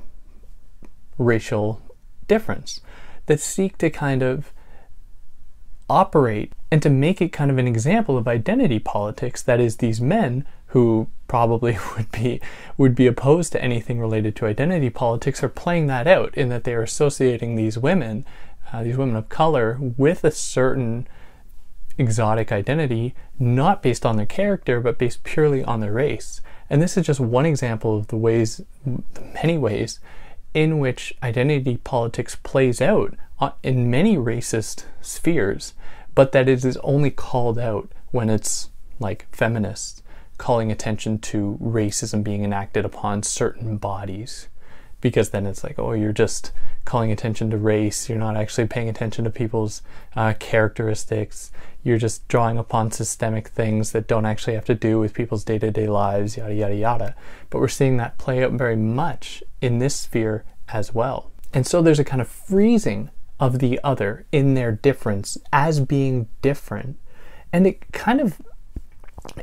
racial 1.17 1.81
difference 2.27 2.81
that 3.25 3.39
seek 3.39 3.77
to 3.77 3.89
kind 3.89 4.21
of 4.21 4.51
operate 5.89 6.51
and 6.71 6.81
to 6.81 6.89
make 6.89 7.21
it 7.21 7.29
kind 7.29 7.51
of 7.51 7.57
an 7.57 7.67
example 7.67 8.17
of 8.17 8.27
identity 8.27 8.79
politics 8.79 9.41
that 9.41 9.59
is 9.59 9.77
these 9.77 10.01
men 10.01 10.45
who 10.67 11.07
probably 11.27 11.77
would 11.97 12.11
be 12.11 12.41
would 12.77 12.95
be 12.95 13.07
opposed 13.07 13.51
to 13.51 13.63
anything 13.63 13.99
related 13.99 14.35
to 14.35 14.45
identity 14.45 14.89
politics 14.89 15.43
are 15.43 15.49
playing 15.49 15.87
that 15.87 16.07
out 16.07 16.35
in 16.35 16.49
that 16.49 16.63
they 16.63 16.73
are 16.73 16.81
associating 16.81 17.55
these 17.55 17.77
women, 17.77 18.25
uh, 18.71 18.83
these 18.83 18.97
women 18.97 19.15
of 19.15 19.29
color, 19.29 19.77
with 19.79 20.23
a 20.23 20.31
certain 20.31 21.07
exotic 21.97 22.51
identity, 22.51 23.13
not 23.37 23.83
based 23.83 24.05
on 24.05 24.17
their 24.17 24.25
character, 24.25 24.79
but 24.79 24.97
based 24.97 25.23
purely 25.23 25.63
on 25.63 25.79
their 25.79 25.93
race. 25.93 26.41
And 26.69 26.81
this 26.81 26.97
is 26.97 27.05
just 27.05 27.19
one 27.19 27.45
example 27.45 27.97
of 27.97 28.07
the 28.07 28.17
ways, 28.17 28.61
the 28.85 29.21
many 29.21 29.59
ways, 29.59 29.99
in 30.53 30.79
which 30.79 31.13
identity 31.23 31.77
politics 31.77 32.37
plays 32.43 32.81
out 32.81 33.15
in 33.61 33.89
many 33.89 34.15
racist 34.15 34.85
spheres, 35.01 35.73
but 36.15 36.31
that 36.31 36.47
it 36.47 36.63
is 36.63 36.77
only 36.77 37.09
called 37.09 37.59
out 37.59 37.89
when 38.11 38.29
it's 38.29 38.69
like 38.99 39.27
feminists 39.31 40.01
calling 40.37 40.71
attention 40.71 41.19
to 41.19 41.57
racism 41.61 42.23
being 42.23 42.43
enacted 42.43 42.85
upon 42.85 43.23
certain 43.23 43.77
bodies 43.77 44.47
because 45.03 45.31
then 45.31 45.45
it's 45.45 45.65
like, 45.65 45.77
oh, 45.77 45.91
you're 45.91 46.13
just 46.13 46.53
calling 46.85 47.11
attention 47.11 47.49
to 47.49 47.57
race. 47.57 48.07
You're 48.07 48.17
not 48.17 48.37
actually 48.37 48.67
paying 48.67 48.87
attention 48.87 49.25
to 49.25 49.29
people's 49.29 49.81
uh, 50.15 50.33
characteristics. 50.39 51.51
You're 51.83 51.97
just 51.97 52.25
drawing 52.29 52.57
upon 52.57 52.91
systemic 52.91 53.49
things 53.49 53.91
that 53.91 54.07
don't 54.07 54.25
actually 54.25 54.53
have 54.53 54.63
to 54.65 54.75
do 54.75 54.99
with 54.99 55.13
people's 55.13 55.43
day 55.43 55.59
to 55.59 55.71
day 55.71 55.87
lives, 55.87 56.37
yada, 56.37 56.53
yada, 56.53 56.75
yada. 56.75 57.15
But 57.49 57.59
we're 57.59 57.67
seeing 57.67 57.97
that 57.97 58.17
play 58.17 58.41
out 58.45 58.53
very 58.53 58.77
much 58.77 59.43
in 59.63 59.79
this 59.79 59.95
sphere 59.95 60.43
as 60.67 60.93
well. 60.93 61.31
And 61.53 61.65
so 61.65 61.81
there's 61.81 61.99
a 61.99 62.03
kind 62.03 62.21
of 62.21 62.27
freezing 62.27 63.09
of 63.39 63.59
the 63.59 63.79
other 63.83 64.25
in 64.31 64.53
their 64.53 64.71
difference 64.71 65.37
as 65.51 65.79
being 65.79 66.27
different. 66.41 66.97
And 67.51 67.65
it 67.65 67.91
kind 67.93 68.19
of, 68.19 68.41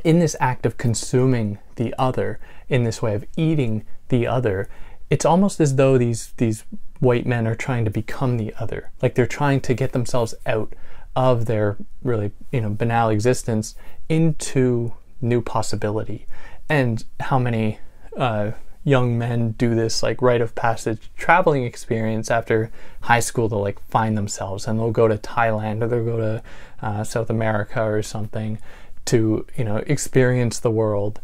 in 0.03 0.19
this 0.19 0.35
act 0.39 0.65
of 0.65 0.77
consuming 0.77 1.57
the 1.75 1.93
other, 1.97 2.39
in 2.69 2.83
this 2.83 3.01
way 3.01 3.15
of 3.15 3.25
eating 3.35 3.83
the 4.09 4.27
other, 4.27 4.69
it's 5.09 5.25
almost 5.25 5.59
as 5.59 5.75
though 5.75 5.97
these 5.97 6.33
these 6.37 6.63
white 6.99 7.25
men 7.25 7.47
are 7.47 7.55
trying 7.55 7.83
to 7.83 7.91
become 7.91 8.37
the 8.37 8.53
other 8.59 8.91
like 9.01 9.15
they're 9.15 9.27
trying 9.27 9.59
to 9.59 9.73
get 9.73 9.91
themselves 9.91 10.33
out 10.45 10.73
of 11.15 11.47
their 11.47 11.75
really 12.01 12.31
you 12.51 12.61
know 12.61 12.69
banal 12.69 13.09
existence 13.09 13.75
into 14.07 14.93
new 15.19 15.41
possibility 15.41 16.25
and 16.69 17.03
how 17.19 17.37
many 17.37 17.79
uh, 18.15 18.51
young 18.83 19.17
men 19.17 19.51
do 19.51 19.75
this 19.75 20.01
like 20.01 20.21
rite 20.21 20.41
of 20.41 20.55
passage 20.55 21.11
traveling 21.15 21.63
experience 21.63 22.31
after 22.31 22.71
high 23.01 23.19
school 23.19 23.47
to 23.49 23.55
like 23.55 23.79
find 23.87 24.17
themselves. 24.17 24.67
And 24.67 24.79
they'll 24.79 24.91
go 24.91 25.07
to 25.07 25.17
thailand 25.17 25.81
or 25.81 25.87
they'll 25.87 26.05
go 26.05 26.17
to 26.17 26.43
uh, 26.81 27.03
south 27.03 27.29
america 27.29 27.81
or 27.83 28.01
something 28.01 28.57
to 29.05 29.45
you 29.55 29.63
know 29.63 29.77
experience 29.87 30.59
the 30.59 30.71
world 30.71 31.19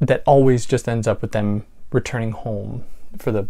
that 0.00 0.22
always 0.26 0.66
just 0.66 0.88
ends 0.88 1.06
up 1.06 1.22
with 1.22 1.32
them 1.32 1.64
returning 1.92 2.32
home 2.32 2.84
for 3.18 3.32
the 3.32 3.48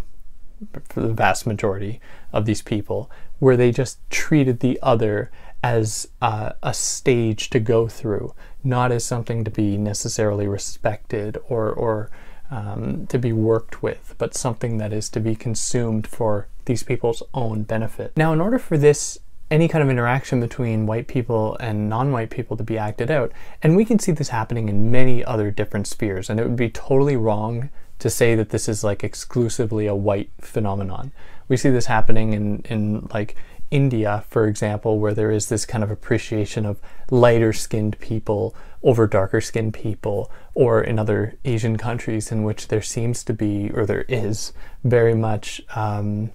for 0.88 1.00
the 1.00 1.12
vast 1.12 1.46
majority 1.46 2.00
of 2.32 2.46
these 2.46 2.62
people, 2.62 3.10
where 3.38 3.56
they 3.56 3.70
just 3.70 3.98
treated 4.10 4.60
the 4.60 4.78
other 4.82 5.30
as 5.62 6.08
uh, 6.20 6.52
a 6.62 6.74
stage 6.74 7.50
to 7.50 7.58
go 7.58 7.88
through, 7.88 8.34
not 8.62 8.92
as 8.92 9.04
something 9.04 9.44
to 9.44 9.50
be 9.50 9.76
necessarily 9.76 10.46
respected 10.46 11.38
or 11.48 11.70
or 11.70 12.10
um, 12.50 13.06
to 13.08 13.18
be 13.18 13.32
worked 13.32 13.82
with, 13.82 14.14
but 14.18 14.34
something 14.34 14.78
that 14.78 14.92
is 14.92 15.08
to 15.10 15.20
be 15.20 15.34
consumed 15.34 16.06
for 16.06 16.48
these 16.66 16.82
people's 16.82 17.22
own 17.32 17.62
benefit. 17.62 18.12
Now, 18.16 18.32
in 18.32 18.40
order 18.40 18.58
for 18.58 18.78
this 18.78 19.18
any 19.50 19.68
kind 19.68 19.84
of 19.84 19.90
interaction 19.90 20.40
between 20.40 20.86
white 20.86 21.06
people 21.06 21.56
and 21.60 21.88
non-white 21.88 22.30
people 22.30 22.56
to 22.56 22.64
be 22.64 22.78
acted 22.78 23.10
out, 23.10 23.30
and 23.62 23.76
we 23.76 23.84
can 23.84 23.98
see 23.98 24.12
this 24.12 24.30
happening 24.30 24.68
in 24.68 24.90
many 24.90 25.24
other 25.24 25.50
different 25.50 25.86
spheres, 25.86 26.30
and 26.30 26.40
it 26.40 26.44
would 26.44 26.56
be 26.56 26.70
totally 26.70 27.16
wrong 27.16 27.70
to 27.98 28.10
say 28.10 28.34
that 28.34 28.50
this 28.50 28.68
is 28.68 28.82
like 28.82 29.04
exclusively 29.04 29.86
a 29.86 29.94
white 29.94 30.30
phenomenon. 30.40 31.12
We 31.48 31.56
see 31.56 31.70
this 31.70 31.86
happening 31.86 32.32
in, 32.32 32.60
in 32.68 33.08
like 33.12 33.36
India, 33.70 34.24
for 34.28 34.46
example, 34.46 34.98
where 34.98 35.14
there 35.14 35.30
is 35.30 35.48
this 35.48 35.66
kind 35.66 35.84
of 35.84 35.90
appreciation 35.90 36.66
of 36.66 36.80
lighter 37.10 37.52
skinned 37.52 37.98
people 37.98 38.54
over 38.84 39.06
darker 39.06 39.40
skinned 39.40 39.74
people, 39.74 40.30
or 40.54 40.82
in 40.82 40.98
other 40.98 41.34
Asian 41.44 41.76
countries 41.76 42.30
in 42.30 42.44
which 42.44 42.68
there 42.68 42.82
seems 42.82 43.24
to 43.24 43.32
be, 43.32 43.70
or 43.74 43.86
there 43.86 44.04
is, 44.08 44.52
very 44.84 45.14
much 45.14 45.62
um, 45.74 46.30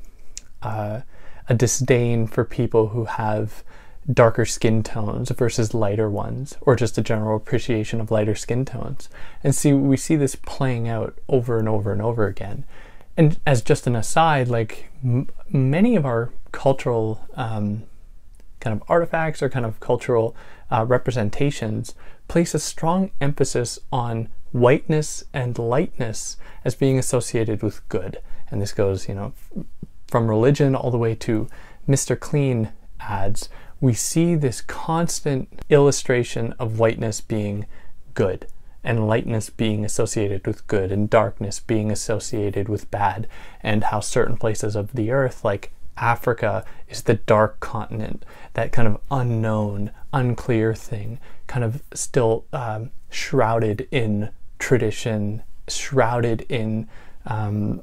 uh, 0.63 1.01
a 1.47 1.53
disdain 1.53 2.27
for 2.27 2.43
people 2.43 2.87
who 2.87 3.05
have 3.05 3.63
darker 4.11 4.45
skin 4.45 4.81
tones 4.81 5.29
versus 5.29 5.75
lighter 5.75 6.09
ones, 6.09 6.57
or 6.61 6.75
just 6.75 6.97
a 6.97 7.01
general 7.01 7.37
appreciation 7.37 8.01
of 8.01 8.09
lighter 8.09 8.35
skin 8.35 8.65
tones. 8.65 9.09
And 9.43 9.53
see, 9.53 9.71
we 9.71 9.95
see 9.95 10.15
this 10.15 10.35
playing 10.35 10.89
out 10.89 11.15
over 11.29 11.59
and 11.59 11.69
over 11.69 11.91
and 11.91 12.01
over 12.01 12.25
again. 12.25 12.65
And 13.15 13.39
as 13.45 13.61
just 13.61 13.85
an 13.85 13.95
aside, 13.95 14.47
like 14.47 14.89
many 15.49 15.95
of 15.95 16.05
our 16.05 16.31
cultural 16.51 17.27
um, 17.35 17.83
kind 18.59 18.75
of 18.75 18.89
artifacts 18.89 19.43
or 19.43 19.49
kind 19.49 19.65
of 19.65 19.79
cultural 19.79 20.35
uh, 20.71 20.85
representations 20.87 21.93
place 22.29 22.53
a 22.53 22.59
strong 22.59 23.11
emphasis 23.19 23.77
on 23.91 24.29
whiteness 24.53 25.25
and 25.33 25.59
lightness 25.59 26.37
as 26.63 26.75
being 26.75 26.97
associated 26.97 27.61
with 27.61 27.87
good. 27.89 28.19
And 28.49 28.61
this 28.61 28.71
goes, 28.71 29.09
you 29.09 29.15
know, 29.15 29.33
from 30.07 30.29
religion 30.29 30.73
all 30.75 30.89
the 30.89 30.97
way 30.97 31.13
to 31.15 31.49
Mr. 31.87 32.17
Clean 32.17 32.71
ads 33.01 33.49
we 33.81 33.93
see 33.93 34.35
this 34.35 34.61
constant 34.61 35.47
illustration 35.69 36.53
of 36.59 36.79
whiteness 36.79 37.21
being 37.21 37.65
good 38.13 38.45
and 38.83 39.07
lightness 39.07 39.49
being 39.49 39.85
associated 39.85 40.45
with 40.45 40.65
good 40.67 40.91
and 40.91 41.09
darkness 41.09 41.59
being 41.59 41.91
associated 41.91 42.67
with 42.67 42.89
bad 42.91 43.27
and 43.61 43.85
how 43.85 43.99
certain 43.99 44.37
places 44.37 44.75
of 44.75 44.93
the 44.93 45.11
earth 45.11 45.43
like 45.43 45.71
Africa 45.99 46.65
is 46.87 47.03
the 47.03 47.15
dark 47.15 47.59
continent, 47.59 48.25
that 48.53 48.71
kind 48.71 48.87
of 48.87 48.99
unknown, 49.11 49.91
unclear 50.13 50.73
thing, 50.73 51.19
kind 51.47 51.63
of 51.63 51.83
still 51.93 52.45
um, 52.53 52.91
shrouded 53.09 53.87
in 53.91 54.29
tradition, 54.59 55.43
shrouded 55.67 56.45
in 56.49 56.87
um, 57.25 57.81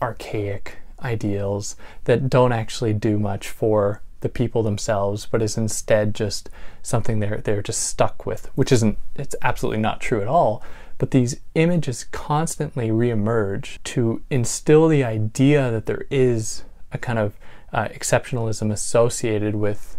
archaic 0.00 0.78
ideals 1.02 1.76
that 2.04 2.28
don't 2.28 2.52
actually 2.52 2.92
do 2.92 3.18
much 3.18 3.48
for 3.48 4.00
the 4.20 4.28
people 4.28 4.62
themselves, 4.62 5.26
but 5.30 5.42
is 5.42 5.58
instead 5.58 6.14
just 6.14 6.48
something 6.82 7.20
they're 7.20 7.38
they're 7.38 7.62
just 7.62 7.82
stuck 7.82 8.24
with, 8.24 8.46
which 8.54 8.72
isn't 8.72 8.98
it's 9.16 9.36
absolutely 9.42 9.80
not 9.80 10.00
true 10.00 10.22
at 10.22 10.28
all. 10.28 10.62
But 10.96 11.10
these 11.10 11.40
images 11.54 12.04
constantly 12.04 12.88
reemerge 12.88 13.82
to 13.84 14.22
instill 14.30 14.88
the 14.88 15.04
idea 15.04 15.70
that 15.70 15.86
there 15.86 16.04
is 16.10 16.64
a 16.94 16.98
kind 16.98 17.18
of 17.18 17.36
uh, 17.72 17.88
exceptionalism 17.88 18.72
associated 18.72 19.54
with 19.54 19.98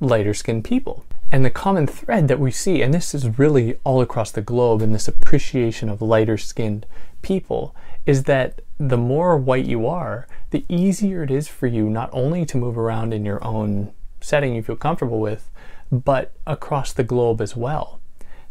lighter 0.00 0.34
skinned 0.34 0.64
people. 0.64 1.04
And 1.30 1.44
the 1.44 1.50
common 1.50 1.86
thread 1.86 2.28
that 2.28 2.40
we 2.40 2.50
see, 2.50 2.82
and 2.82 2.92
this 2.92 3.14
is 3.14 3.38
really 3.38 3.78
all 3.84 4.00
across 4.00 4.30
the 4.30 4.42
globe 4.42 4.82
in 4.82 4.92
this 4.92 5.08
appreciation 5.08 5.88
of 5.88 6.02
lighter 6.02 6.36
skinned 6.36 6.86
people, 7.22 7.74
is 8.04 8.24
that 8.24 8.60
the 8.78 8.98
more 8.98 9.36
white 9.36 9.64
you 9.64 9.86
are, 9.86 10.26
the 10.50 10.64
easier 10.68 11.22
it 11.22 11.30
is 11.30 11.48
for 11.48 11.66
you 11.66 11.88
not 11.88 12.10
only 12.12 12.44
to 12.44 12.58
move 12.58 12.76
around 12.76 13.14
in 13.14 13.24
your 13.24 13.42
own 13.44 13.92
setting 14.20 14.54
you 14.54 14.62
feel 14.62 14.76
comfortable 14.76 15.20
with, 15.20 15.50
but 15.90 16.32
across 16.46 16.92
the 16.92 17.04
globe 17.04 17.40
as 17.40 17.56
well. 17.56 18.00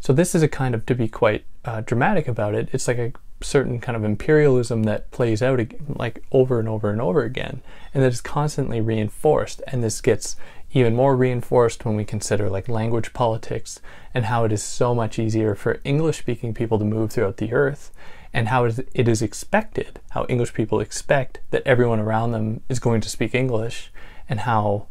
So, 0.00 0.12
this 0.12 0.34
is 0.34 0.42
a 0.42 0.48
kind 0.48 0.74
of, 0.74 0.84
to 0.86 0.94
be 0.94 1.08
quite 1.08 1.44
uh, 1.64 1.82
dramatic 1.82 2.26
about 2.26 2.54
it, 2.54 2.68
it's 2.72 2.88
like 2.88 2.98
a 2.98 3.12
certain 3.42 3.80
kind 3.80 3.96
of 3.96 4.04
imperialism 4.04 4.84
that 4.84 5.10
plays 5.10 5.42
out 5.42 5.60
like 5.88 6.22
over 6.32 6.58
and 6.58 6.68
over 6.68 6.90
and 6.90 7.00
over 7.00 7.22
again, 7.22 7.62
and 7.92 8.02
that 8.02 8.12
is 8.12 8.20
constantly 8.20 8.80
reinforced. 8.80 9.62
And 9.68 9.82
this 9.82 10.00
gets 10.00 10.36
even 10.72 10.94
more 10.94 11.16
reinforced 11.16 11.84
when 11.84 11.96
we 11.96 12.04
consider 12.04 12.48
like 12.48 12.68
language 12.68 13.12
politics 13.12 13.80
and 14.14 14.26
how 14.26 14.44
it 14.44 14.52
is 14.52 14.62
so 14.62 14.94
much 14.94 15.18
easier 15.18 15.54
for 15.54 15.80
English 15.84 16.18
speaking 16.18 16.54
people 16.54 16.78
to 16.78 16.84
move 16.84 17.12
throughout 17.12 17.36
the 17.36 17.52
earth 17.52 17.90
and 18.32 18.48
how 18.48 18.64
it 18.64 19.08
is 19.08 19.20
expected, 19.20 20.00
how 20.10 20.24
English 20.28 20.54
people 20.54 20.80
expect 20.80 21.40
that 21.50 21.62
everyone 21.66 22.00
around 22.00 22.32
them 22.32 22.62
is 22.68 22.78
going 22.78 23.00
to 23.02 23.10
speak 23.10 23.34
English, 23.34 23.92
and 24.28 24.40
how 24.40 24.86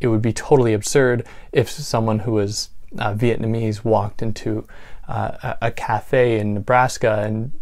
it 0.00 0.06
would 0.06 0.22
be 0.22 0.32
totally 0.32 0.72
absurd 0.72 1.26
if 1.50 1.68
someone 1.68 2.20
who 2.20 2.32
was 2.32 2.70
uh, 2.98 3.12
Vietnamese 3.14 3.84
walked 3.84 4.22
into 4.22 4.66
uh, 5.08 5.54
a, 5.60 5.70
cafe 5.72 6.38
in 6.38 6.54
Nebraska 6.54 7.22
and 7.22 7.52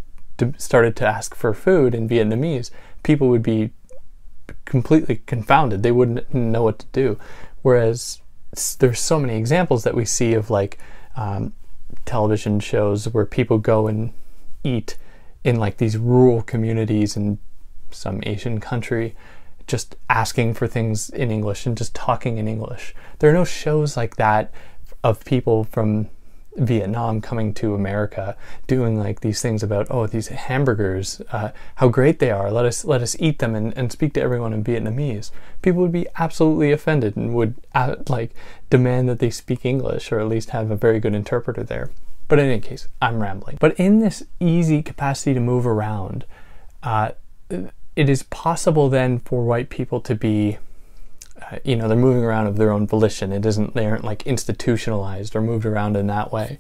started 0.57 0.97
to 0.97 1.07
ask 1.07 1.35
for 1.35 1.55
food 1.55 1.95
in 1.95 2.09
Vietnamese. 2.09 2.71
People 3.03 3.29
would 3.29 3.43
be 3.43 3.71
completely 4.65 5.17
confounded. 5.27 5.83
They 5.83 5.93
wouldn't 5.93 6.33
know 6.35 6.63
what 6.63 6.79
to 6.81 6.87
do. 6.93 7.19
Whereas 7.63 8.21
there's 8.79 9.01
so 9.01 9.19
many 9.19 9.37
examples 9.37 9.85
that 9.85 9.95
we 9.95 10.05
see 10.05 10.35
of 10.35 10.51
like 10.51 10.79
um, 11.17 11.53
television 12.05 12.61
shows 12.61 13.07
where 13.13 13.27
people 13.27 13.59
go 13.59 13.87
and 13.87 14.13
eat 14.65 14.97
in 15.45 15.57
like 15.57 15.79
these 15.79 15.97
rural 15.97 16.43
communities 16.43 17.17
in 17.17 17.39
some 17.91 18.21
Asian 18.25 18.61
country, 18.61 19.15
just 19.67 19.97
asking 20.09 20.55
for 20.55 20.67
things 20.67 21.11
in 21.11 21.31
English 21.31 21.67
and 21.67 21.77
just 21.77 21.95
talking 21.95 22.39
in 22.39 22.49
English. 22.49 22.95
There 23.19 23.31
are 23.31 23.35
no 23.35 23.45
shows 23.45 23.97
like 23.97 24.17
that 24.17 24.53
of 25.03 25.25
people 25.25 25.65
from 25.65 26.09
Vietnam 26.57 27.21
coming 27.21 27.55
to 27.55 27.75
America, 27.75 28.37
doing 28.67 28.99
like 28.99 29.21
these 29.21 29.41
things 29.41 29.63
about 29.63 29.87
oh 29.91 30.07
these 30.07 30.29
hamburgers, 30.29 31.23
uh, 31.31 31.51
how 31.77 31.89
great 31.89 32.19
they 32.19 32.31
are. 32.31 32.51
Let 32.51 32.65
us 32.65 32.85
let 32.85 33.03
us 33.03 33.17
eat 33.21 33.39
them 33.39 33.55
and, 33.55 33.77
and 33.77 33.93
speak 33.93 34.15
to 34.15 34.23
everyone 34.23 34.53
in 34.53 34.65
Vietnamese. 34.65 35.31
People 35.63 35.83
would 35.83 35.93
be 35.93 36.07
absolutely 36.17 36.73
offended 36.73 37.17
and 37.17 37.35
would 37.35 37.55
uh, 37.75 37.97
like 38.09 38.33
demand 38.71 39.09
that 39.09 39.19
they 39.19 39.31
speak 39.31 39.65
English 39.65 40.11
or 40.11 40.19
at 40.21 40.29
least 40.29 40.51
have 40.51 40.71
a 40.71 40.77
very 40.77 41.01
good 41.01 41.15
interpreter 41.15 41.63
there. 41.63 41.91
But 42.29 42.39
in 42.39 42.47
any 42.47 42.61
case, 42.61 42.89
I'm 43.01 43.23
rambling. 43.23 43.57
But 43.59 43.79
in 43.79 44.01
this 44.01 44.23
easy 44.39 44.83
capacity 44.83 45.35
to 45.35 45.41
move 45.41 45.67
around, 45.67 46.27
uh, 46.83 47.13
it 47.51 48.09
is 48.09 48.23
possible 48.25 48.89
then 48.89 49.19
for 49.19 49.45
white 49.45 49.71
people 49.71 50.01
to 50.03 50.15
be 50.15 50.59
uh, 51.41 51.59
you 51.65 51.77
know, 51.77 51.89
they're 51.89 51.97
moving 51.97 52.25
around 52.25 52.47
of 52.47 52.57
their 52.57 52.71
own 52.71 52.87
volition. 52.87 53.33
It 53.33 53.45
isn't, 53.47 53.75
they 53.75 53.87
aren't 53.87 54.05
like 54.05 54.27
institutionalized 54.27 55.35
or 55.35 55.41
moved 55.41 55.67
around 55.67 55.97
in 55.97 56.07
that 56.09 56.33
way. 56.33 56.59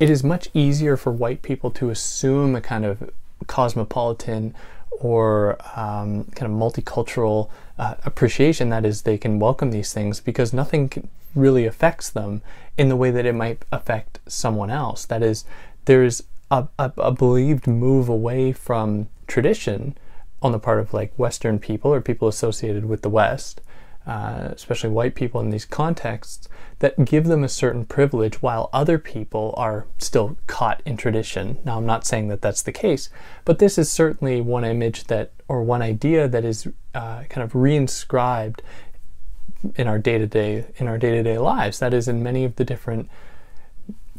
It 0.00 0.10
is 0.10 0.24
much 0.24 0.48
easier 0.54 0.96
for 0.96 1.12
white 1.12 1.42
people 1.42 1.70
to 1.72 1.90
assume 1.90 2.56
a 2.56 2.60
kind 2.60 2.84
of 2.84 3.10
cosmopolitan 3.46 4.54
or 5.00 5.56
um, 5.76 6.24
kind 6.34 6.50
of 6.50 6.58
multicultural 6.58 7.50
uh, 7.78 7.94
appreciation. 8.04 8.70
That 8.70 8.84
is, 8.84 9.02
they 9.02 9.18
can 9.18 9.38
welcome 9.38 9.70
these 9.70 9.92
things 9.92 10.20
because 10.20 10.52
nothing 10.52 11.08
really 11.34 11.66
affects 11.66 12.10
them 12.10 12.42
in 12.76 12.88
the 12.88 12.96
way 12.96 13.10
that 13.10 13.26
it 13.26 13.34
might 13.34 13.64
affect 13.72 14.20
someone 14.26 14.70
else. 14.70 15.04
That 15.04 15.22
is, 15.22 15.44
there's 15.84 16.22
a, 16.50 16.68
a, 16.78 16.92
a 16.96 17.12
believed 17.12 17.66
move 17.66 18.08
away 18.08 18.52
from 18.52 19.08
tradition 19.26 19.96
on 20.42 20.52
the 20.52 20.58
part 20.58 20.78
of 20.78 20.92
like 20.92 21.12
Western 21.16 21.58
people 21.58 21.92
or 21.92 22.00
people 22.00 22.28
associated 22.28 22.84
with 22.84 23.02
the 23.02 23.08
West 23.08 23.60
uh, 24.06 24.48
especially 24.52 24.90
white 24.90 25.14
people 25.14 25.40
in 25.40 25.50
these 25.50 25.64
contexts, 25.64 26.48
that 26.80 27.04
give 27.04 27.24
them 27.24 27.44
a 27.44 27.48
certain 27.48 27.84
privilege 27.84 28.42
while 28.42 28.68
other 28.72 28.98
people 28.98 29.54
are 29.56 29.86
still 29.98 30.36
caught 30.46 30.82
in 30.84 30.96
tradition. 30.96 31.58
Now, 31.64 31.78
I'm 31.78 31.86
not 31.86 32.06
saying 32.06 32.28
that 32.28 32.42
that's 32.42 32.62
the 32.62 32.72
case, 32.72 33.08
but 33.44 33.58
this 33.58 33.78
is 33.78 33.90
certainly 33.90 34.40
one 34.40 34.64
image 34.64 35.04
that, 35.04 35.30
or 35.48 35.62
one 35.62 35.82
idea 35.82 36.28
that 36.28 36.44
is 36.44 36.68
uh, 36.94 37.22
kind 37.30 37.44
of 37.44 37.52
reinscribed 37.52 38.60
in 39.76 39.88
our 39.88 39.98
day-to-day 39.98 40.66
in 40.76 40.88
our 40.88 40.98
day-to-day 40.98 41.38
lives. 41.38 41.78
That 41.78 41.94
is 41.94 42.06
in 42.06 42.22
many 42.22 42.44
of 42.44 42.56
the 42.56 42.64
different 42.64 43.08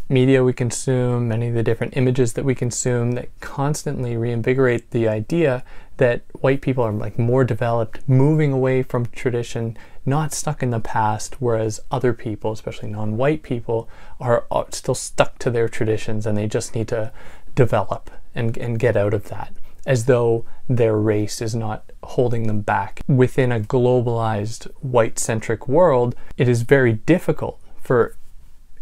media 0.07 0.43
we 0.43 0.53
consume, 0.53 1.27
many 1.27 1.47
of 1.47 1.55
the 1.55 1.63
different 1.63 1.97
images 1.97 2.33
that 2.33 2.45
we 2.45 2.55
consume 2.55 3.13
that 3.13 3.29
constantly 3.39 4.15
reinvigorate 4.15 4.91
the 4.91 5.07
idea 5.07 5.63
that 5.97 6.21
white 6.41 6.61
people 6.61 6.83
are 6.83 6.91
like 6.91 7.17
more 7.17 7.43
developed, 7.43 8.07
moving 8.07 8.51
away 8.51 8.83
from 8.83 9.05
tradition, 9.07 9.77
not 10.05 10.33
stuck 10.33 10.61
in 10.61 10.69
the 10.69 10.79
past, 10.79 11.41
whereas 11.41 11.79
other 11.89 12.13
people, 12.13 12.51
especially 12.51 12.89
non-white 12.89 13.41
people, 13.41 13.89
are, 14.19 14.45
are 14.51 14.67
still 14.71 14.95
stuck 14.95 15.39
to 15.39 15.49
their 15.49 15.69
traditions 15.69 16.25
and 16.25 16.37
they 16.37 16.47
just 16.47 16.75
need 16.75 16.87
to 16.87 17.11
develop 17.55 18.11
and, 18.35 18.57
and 18.57 18.79
get 18.79 18.97
out 18.97 19.13
of 19.13 19.29
that 19.29 19.53
as 19.85 20.05
though 20.05 20.43
their 20.67 20.97
race 20.97 21.41
is 21.41 21.53
not 21.53 21.91
holding 22.03 22.47
them 22.47 22.61
back. 22.61 23.01
Within 23.07 23.51
a 23.51 23.59
globalized 23.59 24.65
white 24.81 25.19
centric 25.19 25.67
world, 25.67 26.15
it 26.37 26.47
is 26.47 26.63
very 26.63 26.93
difficult 26.93 27.59
for 27.81 28.15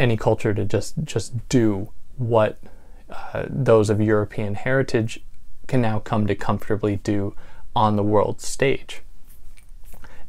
any 0.03 0.17
culture 0.17 0.53
to 0.53 0.65
just 0.65 0.95
just 1.05 1.47
do 1.47 1.89
what 2.17 2.59
uh, 3.09 3.45
those 3.49 3.89
of 3.89 4.01
European 4.01 4.55
heritage 4.55 5.21
can 5.67 5.81
now 5.81 5.97
come 5.99 6.27
to 6.27 6.35
comfortably 6.35 6.97
do 6.97 7.33
on 7.73 7.95
the 7.95 8.03
world 8.03 8.41
stage. 8.41 9.01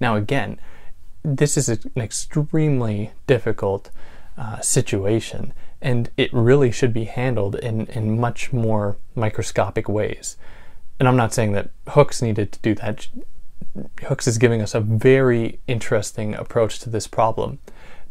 Now, 0.00 0.16
again, 0.16 0.60
this 1.22 1.56
is 1.56 1.68
an 1.68 1.80
extremely 1.96 3.10
difficult 3.26 3.90
uh, 4.38 4.60
situation, 4.60 5.52
and 5.82 6.10
it 6.16 6.32
really 6.32 6.70
should 6.70 6.92
be 6.92 7.04
handled 7.04 7.56
in, 7.56 7.86
in 7.86 8.20
much 8.20 8.52
more 8.52 8.96
microscopic 9.14 9.88
ways. 9.88 10.36
And 11.00 11.08
I'm 11.08 11.16
not 11.16 11.34
saying 11.34 11.52
that 11.52 11.70
Hooks 11.88 12.22
needed 12.22 12.52
to 12.52 12.58
do 12.60 12.74
that. 12.76 13.08
Hooks 14.04 14.26
is 14.28 14.38
giving 14.38 14.62
us 14.62 14.74
a 14.74 14.80
very 14.80 15.58
interesting 15.66 16.34
approach 16.34 16.78
to 16.80 16.90
this 16.90 17.08
problem. 17.08 17.58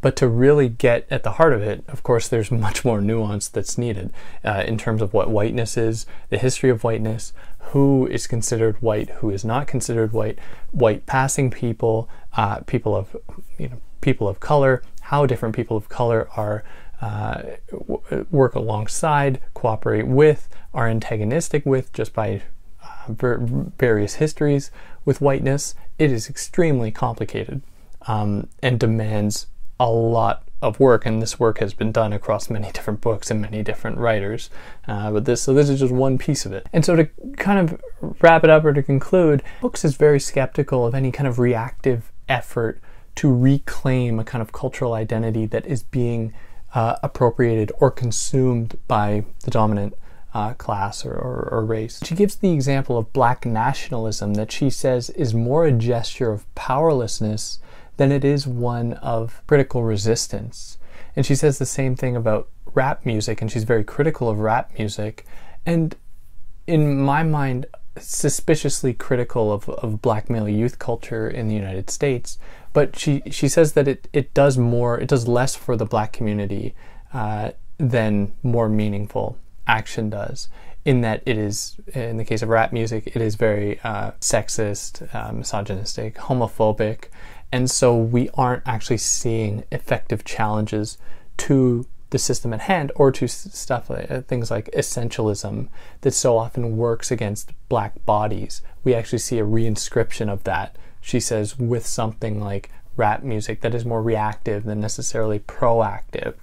But 0.04 0.18
to 0.18 0.28
really 0.28 0.68
get 0.68 1.08
at 1.10 1.24
the 1.24 1.32
heart 1.32 1.54
of 1.54 1.62
it, 1.62 1.86
of 1.88 2.04
course, 2.04 2.28
there's 2.28 2.52
much 2.68 2.86
more 2.86 3.02
nuance 3.02 3.48
that's 3.48 3.78
needed 3.78 4.14
uh, 4.44 4.64
in 4.68 4.78
terms 4.78 5.02
of 5.02 5.14
what 5.14 5.32
whiteness 5.32 5.78
is, 5.78 6.06
the 6.30 6.38
history 6.38 6.70
of 6.70 6.84
whiteness, 6.84 7.32
who 7.72 8.06
is 8.08 8.28
considered 8.28 8.80
white, 8.82 9.10
who 9.10 9.30
is 9.30 9.46
not 9.46 9.66
considered 9.66 10.12
white, 10.12 10.38
white 10.72 11.06
passing 11.06 11.50
people, 11.50 12.10
uh, 12.36 12.58
people 12.68 12.96
of 12.96 13.16
you 13.58 13.70
know 13.70 13.82
people 14.02 14.28
of 14.28 14.42
color, 14.42 14.84
how 15.04 15.26
different 15.26 15.56
people 15.56 15.78
of 15.78 15.88
color 15.88 16.28
are 16.36 16.66
uh, 17.02 17.42
work 18.30 18.56
alongside, 18.56 19.40
cooperate 19.54 20.08
with, 20.08 20.50
are 20.74 20.88
antagonistic 20.88 21.66
with 21.66 21.94
just 21.94 22.14
by 22.14 22.42
uh, 22.84 23.14
various 23.78 24.16
histories 24.16 24.70
with 25.06 25.22
whiteness. 25.22 25.76
It 25.98 26.12
is 26.12 26.30
extremely 26.30 26.92
complicated 26.92 27.62
um, 28.08 28.48
and 28.62 28.80
demands 28.80 29.48
a 29.80 29.90
lot 29.90 30.44
of 30.62 30.80
work, 30.80 31.06
and 31.06 31.22
this 31.22 31.40
work 31.40 31.60
has 31.60 31.74
been 31.74 31.92
done 31.92 32.14
across 32.14 32.50
many 32.50 32.72
different 32.72 33.02
books 33.02 33.30
and 33.30 33.42
many 33.42 33.62
different 33.62 33.98
writers. 33.98 34.50
Uh, 34.88 35.12
but 35.12 35.26
this, 35.26 35.42
so 35.42 35.54
this 35.54 35.70
is 35.70 35.80
just 35.82 35.94
one 35.94 36.18
piece 36.18 36.46
of 36.46 36.54
it. 36.54 36.68
And 36.72 36.86
so 36.86 36.96
to 36.96 37.06
kind 37.38 37.60
of 37.60 37.82
wrap 38.22 38.44
it 38.44 38.50
up 38.50 38.64
or 38.64 38.74
to 38.74 38.82
conclude, 38.82 39.44
Hooks 39.62 39.84
is 39.84 39.96
very 39.96 40.20
skeptical 40.20 40.86
of 40.86 40.96
any 40.96 41.12
kind 41.12 41.28
of 41.28 41.38
reactive 41.38 42.12
effort 42.30 42.80
to 43.16 43.34
reclaim 43.34 44.20
a 44.20 44.24
kind 44.24 44.42
of 44.42 44.52
cultural 44.52 44.94
identity 44.94 45.46
that 45.48 45.66
is 45.66 45.84
being 45.84 46.34
uh, 46.74 46.96
appropriated 47.04 47.72
or 47.80 47.92
consumed 47.92 48.78
by 48.88 49.26
the 49.44 49.52
dominant 49.52 49.94
uh, 50.34 50.54
class 50.56 51.06
or, 51.06 51.14
or, 51.14 51.48
or, 51.52 51.64
race. 51.64 52.00
She 52.04 52.16
gives 52.16 52.36
the 52.36 52.52
example 52.52 52.98
of 52.98 53.14
black 53.14 53.46
nationalism 53.46 54.34
that 54.34 54.52
she 54.52 54.72
says 54.72 55.12
is 55.12 55.32
more 55.36 55.66
a 55.66 55.72
gesture 55.72 56.32
of 56.32 56.52
powerlessness 56.56 57.60
than 57.98 58.12
it 58.12 58.24
is 58.24 58.48
one 58.48 58.94
of 58.94 59.42
critical 59.48 59.84
resistance. 59.84 60.78
And 61.16 61.26
she 61.26 61.36
says 61.36 61.60
the 61.60 61.66
same 61.66 61.96
thing 61.96 62.16
about 62.16 62.50
rap 62.74 63.06
music, 63.06 63.42
and 63.42 63.52
she's 63.52 63.64
very 63.64 63.84
critical 63.84 64.30
of 64.30 64.40
rap 64.40 64.72
music. 64.78 65.26
And 65.66 65.96
in 66.66 67.00
my 67.00 67.24
mind, 67.24 67.68
suspiciously 68.00 68.94
critical 68.94 69.52
of, 69.52 69.70
of 69.70 70.02
black 70.02 70.30
male 70.30 70.50
youth 70.50 70.80
culture 70.80 71.28
in 71.30 71.48
the 71.48 71.56
United 71.56 71.90
States. 71.90 72.38
But 72.74 72.98
she, 72.98 73.22
she 73.30 73.48
says 73.48 73.74
that 73.74 73.88
it, 73.88 74.08
it 74.14 74.34
does 74.34 74.58
more, 74.58 75.00
it 75.00 75.08
does 75.08 75.28
less 75.28 75.56
for 75.56 75.76
the 75.76 75.86
black 75.86 76.12
community 76.12 76.74
uh, 77.14 77.52
than 77.78 78.34
more 78.42 78.68
meaningful 78.68 79.38
action 79.68 80.10
does. 80.10 80.50
In 80.86 81.02
that 81.02 81.24
it 81.26 81.38
is, 81.38 81.78
in 81.94 82.18
the 82.18 82.26
case 82.26 82.42
of 82.42 82.50
rap 82.50 82.74
music, 82.74 83.08
it 83.16 83.22
is 83.22 83.36
very 83.36 83.80
uh, 83.84 84.12
sexist, 84.20 85.14
uh, 85.16 85.32
misogynistic, 85.32 86.16
homophobic, 86.16 87.06
and 87.54 87.70
so 87.70 87.96
we 87.96 88.32
aren't 88.34 88.64
actually 88.66 88.98
seeing 88.98 89.64
effective 89.72 90.26
challenges 90.26 90.98
to 91.38 91.86
the 92.10 92.18
system 92.18 92.52
at 92.52 92.62
hand 92.62 92.92
or 92.96 93.12
to 93.12 93.28
stuff 93.28 93.92
like 93.92 94.10
uh, 94.10 94.22
things 94.22 94.50
like 94.50 94.72
essentialism 94.72 95.68
that 96.02 96.14
so 96.14 96.36
often 96.36 96.78
works 96.78 97.12
against 97.12 97.52
black 97.70 98.04
bodies. 98.08 98.64
We 98.84 98.96
actually 98.96 99.20
see 99.20 99.38
a 99.38 99.46
reinscription 99.46 100.34
of 100.34 100.44
that, 100.46 100.80
she 101.00 101.20
says, 101.20 101.60
with 101.60 101.86
something 101.86 102.42
like 102.42 102.72
rap 102.98 103.22
music 103.22 103.62
that 103.62 103.76
is 103.76 103.86
more 103.86 104.02
reactive 104.02 104.64
than 104.64 104.82
necessarily 104.82 105.38
proactive, 105.38 106.34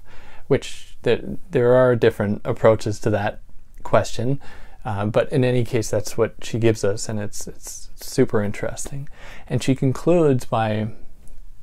which 0.47 0.97
there 1.03 1.75
are 1.75 1.97
different 1.97 2.41
approaches 2.45 3.01
to 3.01 3.11
that 3.11 3.41
question. 3.83 4.41
Uh, 4.85 5.07
but 5.07 5.31
in 5.31 5.45
any 5.45 5.65
case, 5.65 5.91
that's 5.91 6.17
what 6.17 6.35
she 6.43 6.59
gives 6.59 6.85
us, 6.85 7.09
and 7.09 7.21
it's 7.21 7.47
it's 7.47 7.91
super 7.97 8.43
interesting. 8.43 9.09
And 9.47 9.63
she 9.63 9.75
concludes 9.75 10.45
by 10.47 10.89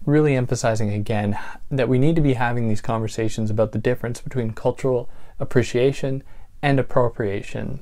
really 0.06 0.36
emphasizing 0.36 0.92
again 0.92 1.38
that 1.70 1.90
we 1.90 2.00
need 2.00 2.16
to 2.16 2.22
be 2.22 2.34
having 2.34 2.70
these 2.70 2.82
conversations 2.82 3.50
about 3.50 3.74
the 3.74 3.80
difference 3.80 4.22
between 4.22 4.52
cultural 4.52 5.10
appreciation 5.40 6.24
and 6.62 6.80
appropriation. 6.80 7.82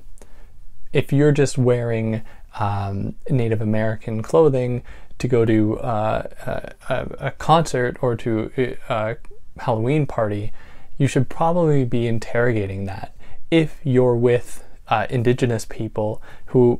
If 0.91 1.13
you're 1.13 1.31
just 1.31 1.57
wearing 1.57 2.23
um, 2.59 3.15
Native 3.29 3.61
American 3.61 4.23
clothing 4.23 4.83
to 5.19 5.27
go 5.27 5.45
to 5.45 5.79
uh, 5.79 6.73
a, 6.89 7.27
a, 7.27 7.31
concert 7.31 7.97
or 8.01 8.15
to 8.17 8.77
a 8.89 9.17
Halloween 9.57 10.05
party, 10.05 10.51
you 10.97 11.07
should 11.07 11.29
probably 11.29 11.85
be 11.85 12.07
interrogating 12.07 12.85
that. 12.85 13.15
If 13.51 13.79
you're 13.83 14.15
with 14.15 14.64
uh, 14.87 15.07
indigenous 15.09 15.65
people 15.65 16.21
who 16.47 16.79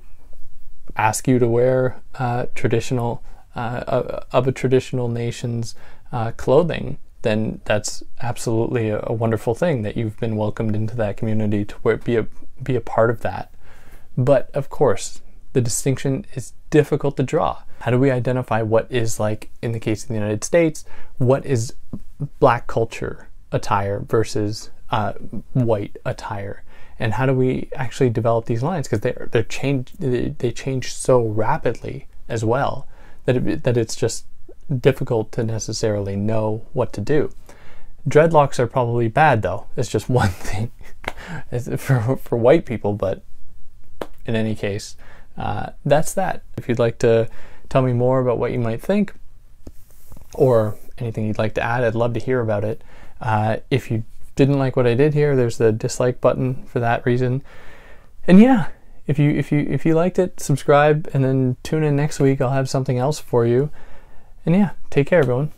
ask 0.96 1.28
you 1.28 1.40
to 1.40 1.48
wear 1.48 2.02
uh, 2.20 2.46
traditional 2.56 3.24
uh, 3.56 4.22
of 4.32 4.48
a 4.48 4.52
traditional 4.52 5.08
nation's 5.08 5.76
uh, 6.12 6.32
clothing, 6.32 6.98
then 7.22 7.62
that's 7.66 8.04
absolutely 8.22 8.90
a, 8.90 9.00
a, 9.08 9.14
wonderful 9.14 9.56
thing 9.56 9.82
that 9.82 9.96
you've 9.96 10.18
been 10.20 10.36
welcomed 10.36 10.76
into 10.76 10.96
that 10.96 11.16
community 11.16 11.64
to 11.64 11.98
be 12.04 12.18
a 12.18 12.28
be 12.62 12.76
a 12.76 12.82
part 12.82 13.10
of 13.10 13.22
that. 13.22 13.52
But 14.18 14.50
of 14.54 14.70
course, 14.70 15.22
the 15.54 15.62
distinction 15.62 16.26
is 16.34 16.54
difficult 16.70 17.16
to 17.18 17.24
draw. 17.24 17.64
How 17.80 17.92
do 17.92 18.00
we 18.00 18.12
identify 18.12 18.62
what 18.62 18.92
is 18.92 19.20
like 19.20 19.50
in 19.62 19.72
the 19.72 19.80
case 19.80 20.04
of 20.04 20.10
the 20.10 20.16
United 20.16 20.44
States, 20.44 20.84
what 21.18 21.46
is 21.46 21.74
black 22.40 22.68
culture 22.68 23.30
attire 23.52 24.00
versus 24.02 24.70
uh, 24.90 25.14
white 25.54 25.98
attire? 26.06 26.65
And 26.98 27.14
how 27.14 27.26
do 27.26 27.34
we 27.34 27.70
actually 27.76 28.10
develop 28.10 28.46
these 28.46 28.64
lines? 28.64 28.88
Because 28.88 29.02
they're 29.02 29.28
they're 29.32 29.44
change 29.44 29.92
they, 30.00 30.52
change 30.52 30.94
so 30.94 31.22
rapidly 31.22 32.08
as 32.30 32.46
well 32.46 32.88
that 33.26 33.36
it, 33.36 33.64
that 33.64 33.78
it's 33.78 33.96
just 33.96 34.26
difficult 34.80 35.32
to 35.34 35.44
necessarily 35.44 36.16
know 36.16 36.66
what 36.74 36.94
to 36.94 37.02
do. 37.02 37.32
Dreadlocks 38.08 38.60
are 38.60 38.68
probably 38.68 39.08
bad 39.08 39.42
though. 39.42 39.68
It's 39.76 39.90
just 39.90 40.10
one 40.22 40.30
thing 40.30 40.72
for 41.78 42.18
for 42.18 42.38
white 42.38 42.66
people, 42.66 42.94
but 42.94 43.24
in 44.26 44.36
any 44.36 44.56
case, 44.56 44.96
uh, 45.38 45.72
that's 45.84 46.14
that. 46.14 46.44
If 46.58 46.68
you'd 46.70 46.80
like 46.80 46.98
to 47.00 47.30
tell 47.70 47.82
me 47.82 47.94
more 47.94 48.20
about 48.20 48.38
what 48.38 48.52
you 48.52 48.60
might 48.60 48.82
think 48.82 49.14
or 50.34 50.78
anything 50.98 51.28
you'd 51.28 51.38
like 51.38 51.54
to 51.56 51.62
add, 51.62 51.84
I'd 51.84 51.96
love 51.96 52.14
to 52.14 52.20
hear 52.20 52.40
about 52.40 52.64
it. 52.64 52.84
Uh, 53.22 53.58
if 53.70 53.92
you 53.92 54.04
didn't 54.36 54.60
like 54.60 54.76
what 54.76 54.88
I 54.88 54.94
did 54.94 55.14
here, 55.14 55.36
there's 55.36 55.58
the 55.58 55.72
dislike 55.72 56.22
button 56.22 56.66
for 56.66 56.80
that 56.80 57.06
reason. 57.06 57.42
And 58.28 58.40
yeah, 58.40 58.68
if 59.08 59.20
you 59.20 59.32
if 59.32 59.52
you 59.52 59.60
if 59.70 59.86
you 59.86 59.94
liked 59.94 60.20
it, 60.20 60.40
subscribe 60.40 61.10
and 61.14 61.24
then 61.24 61.58
tune 61.64 61.84
in 61.84 61.96
next 61.96 62.20
week. 62.20 62.42
I'll 62.42 62.50
have 62.50 62.70
something 62.70 62.98
else 62.98 63.20
for 63.20 63.46
you. 63.46 63.70
And 64.46 64.56
yeah, 64.56 64.72
take 64.90 65.08
care, 65.08 65.20
everyone. 65.20 65.52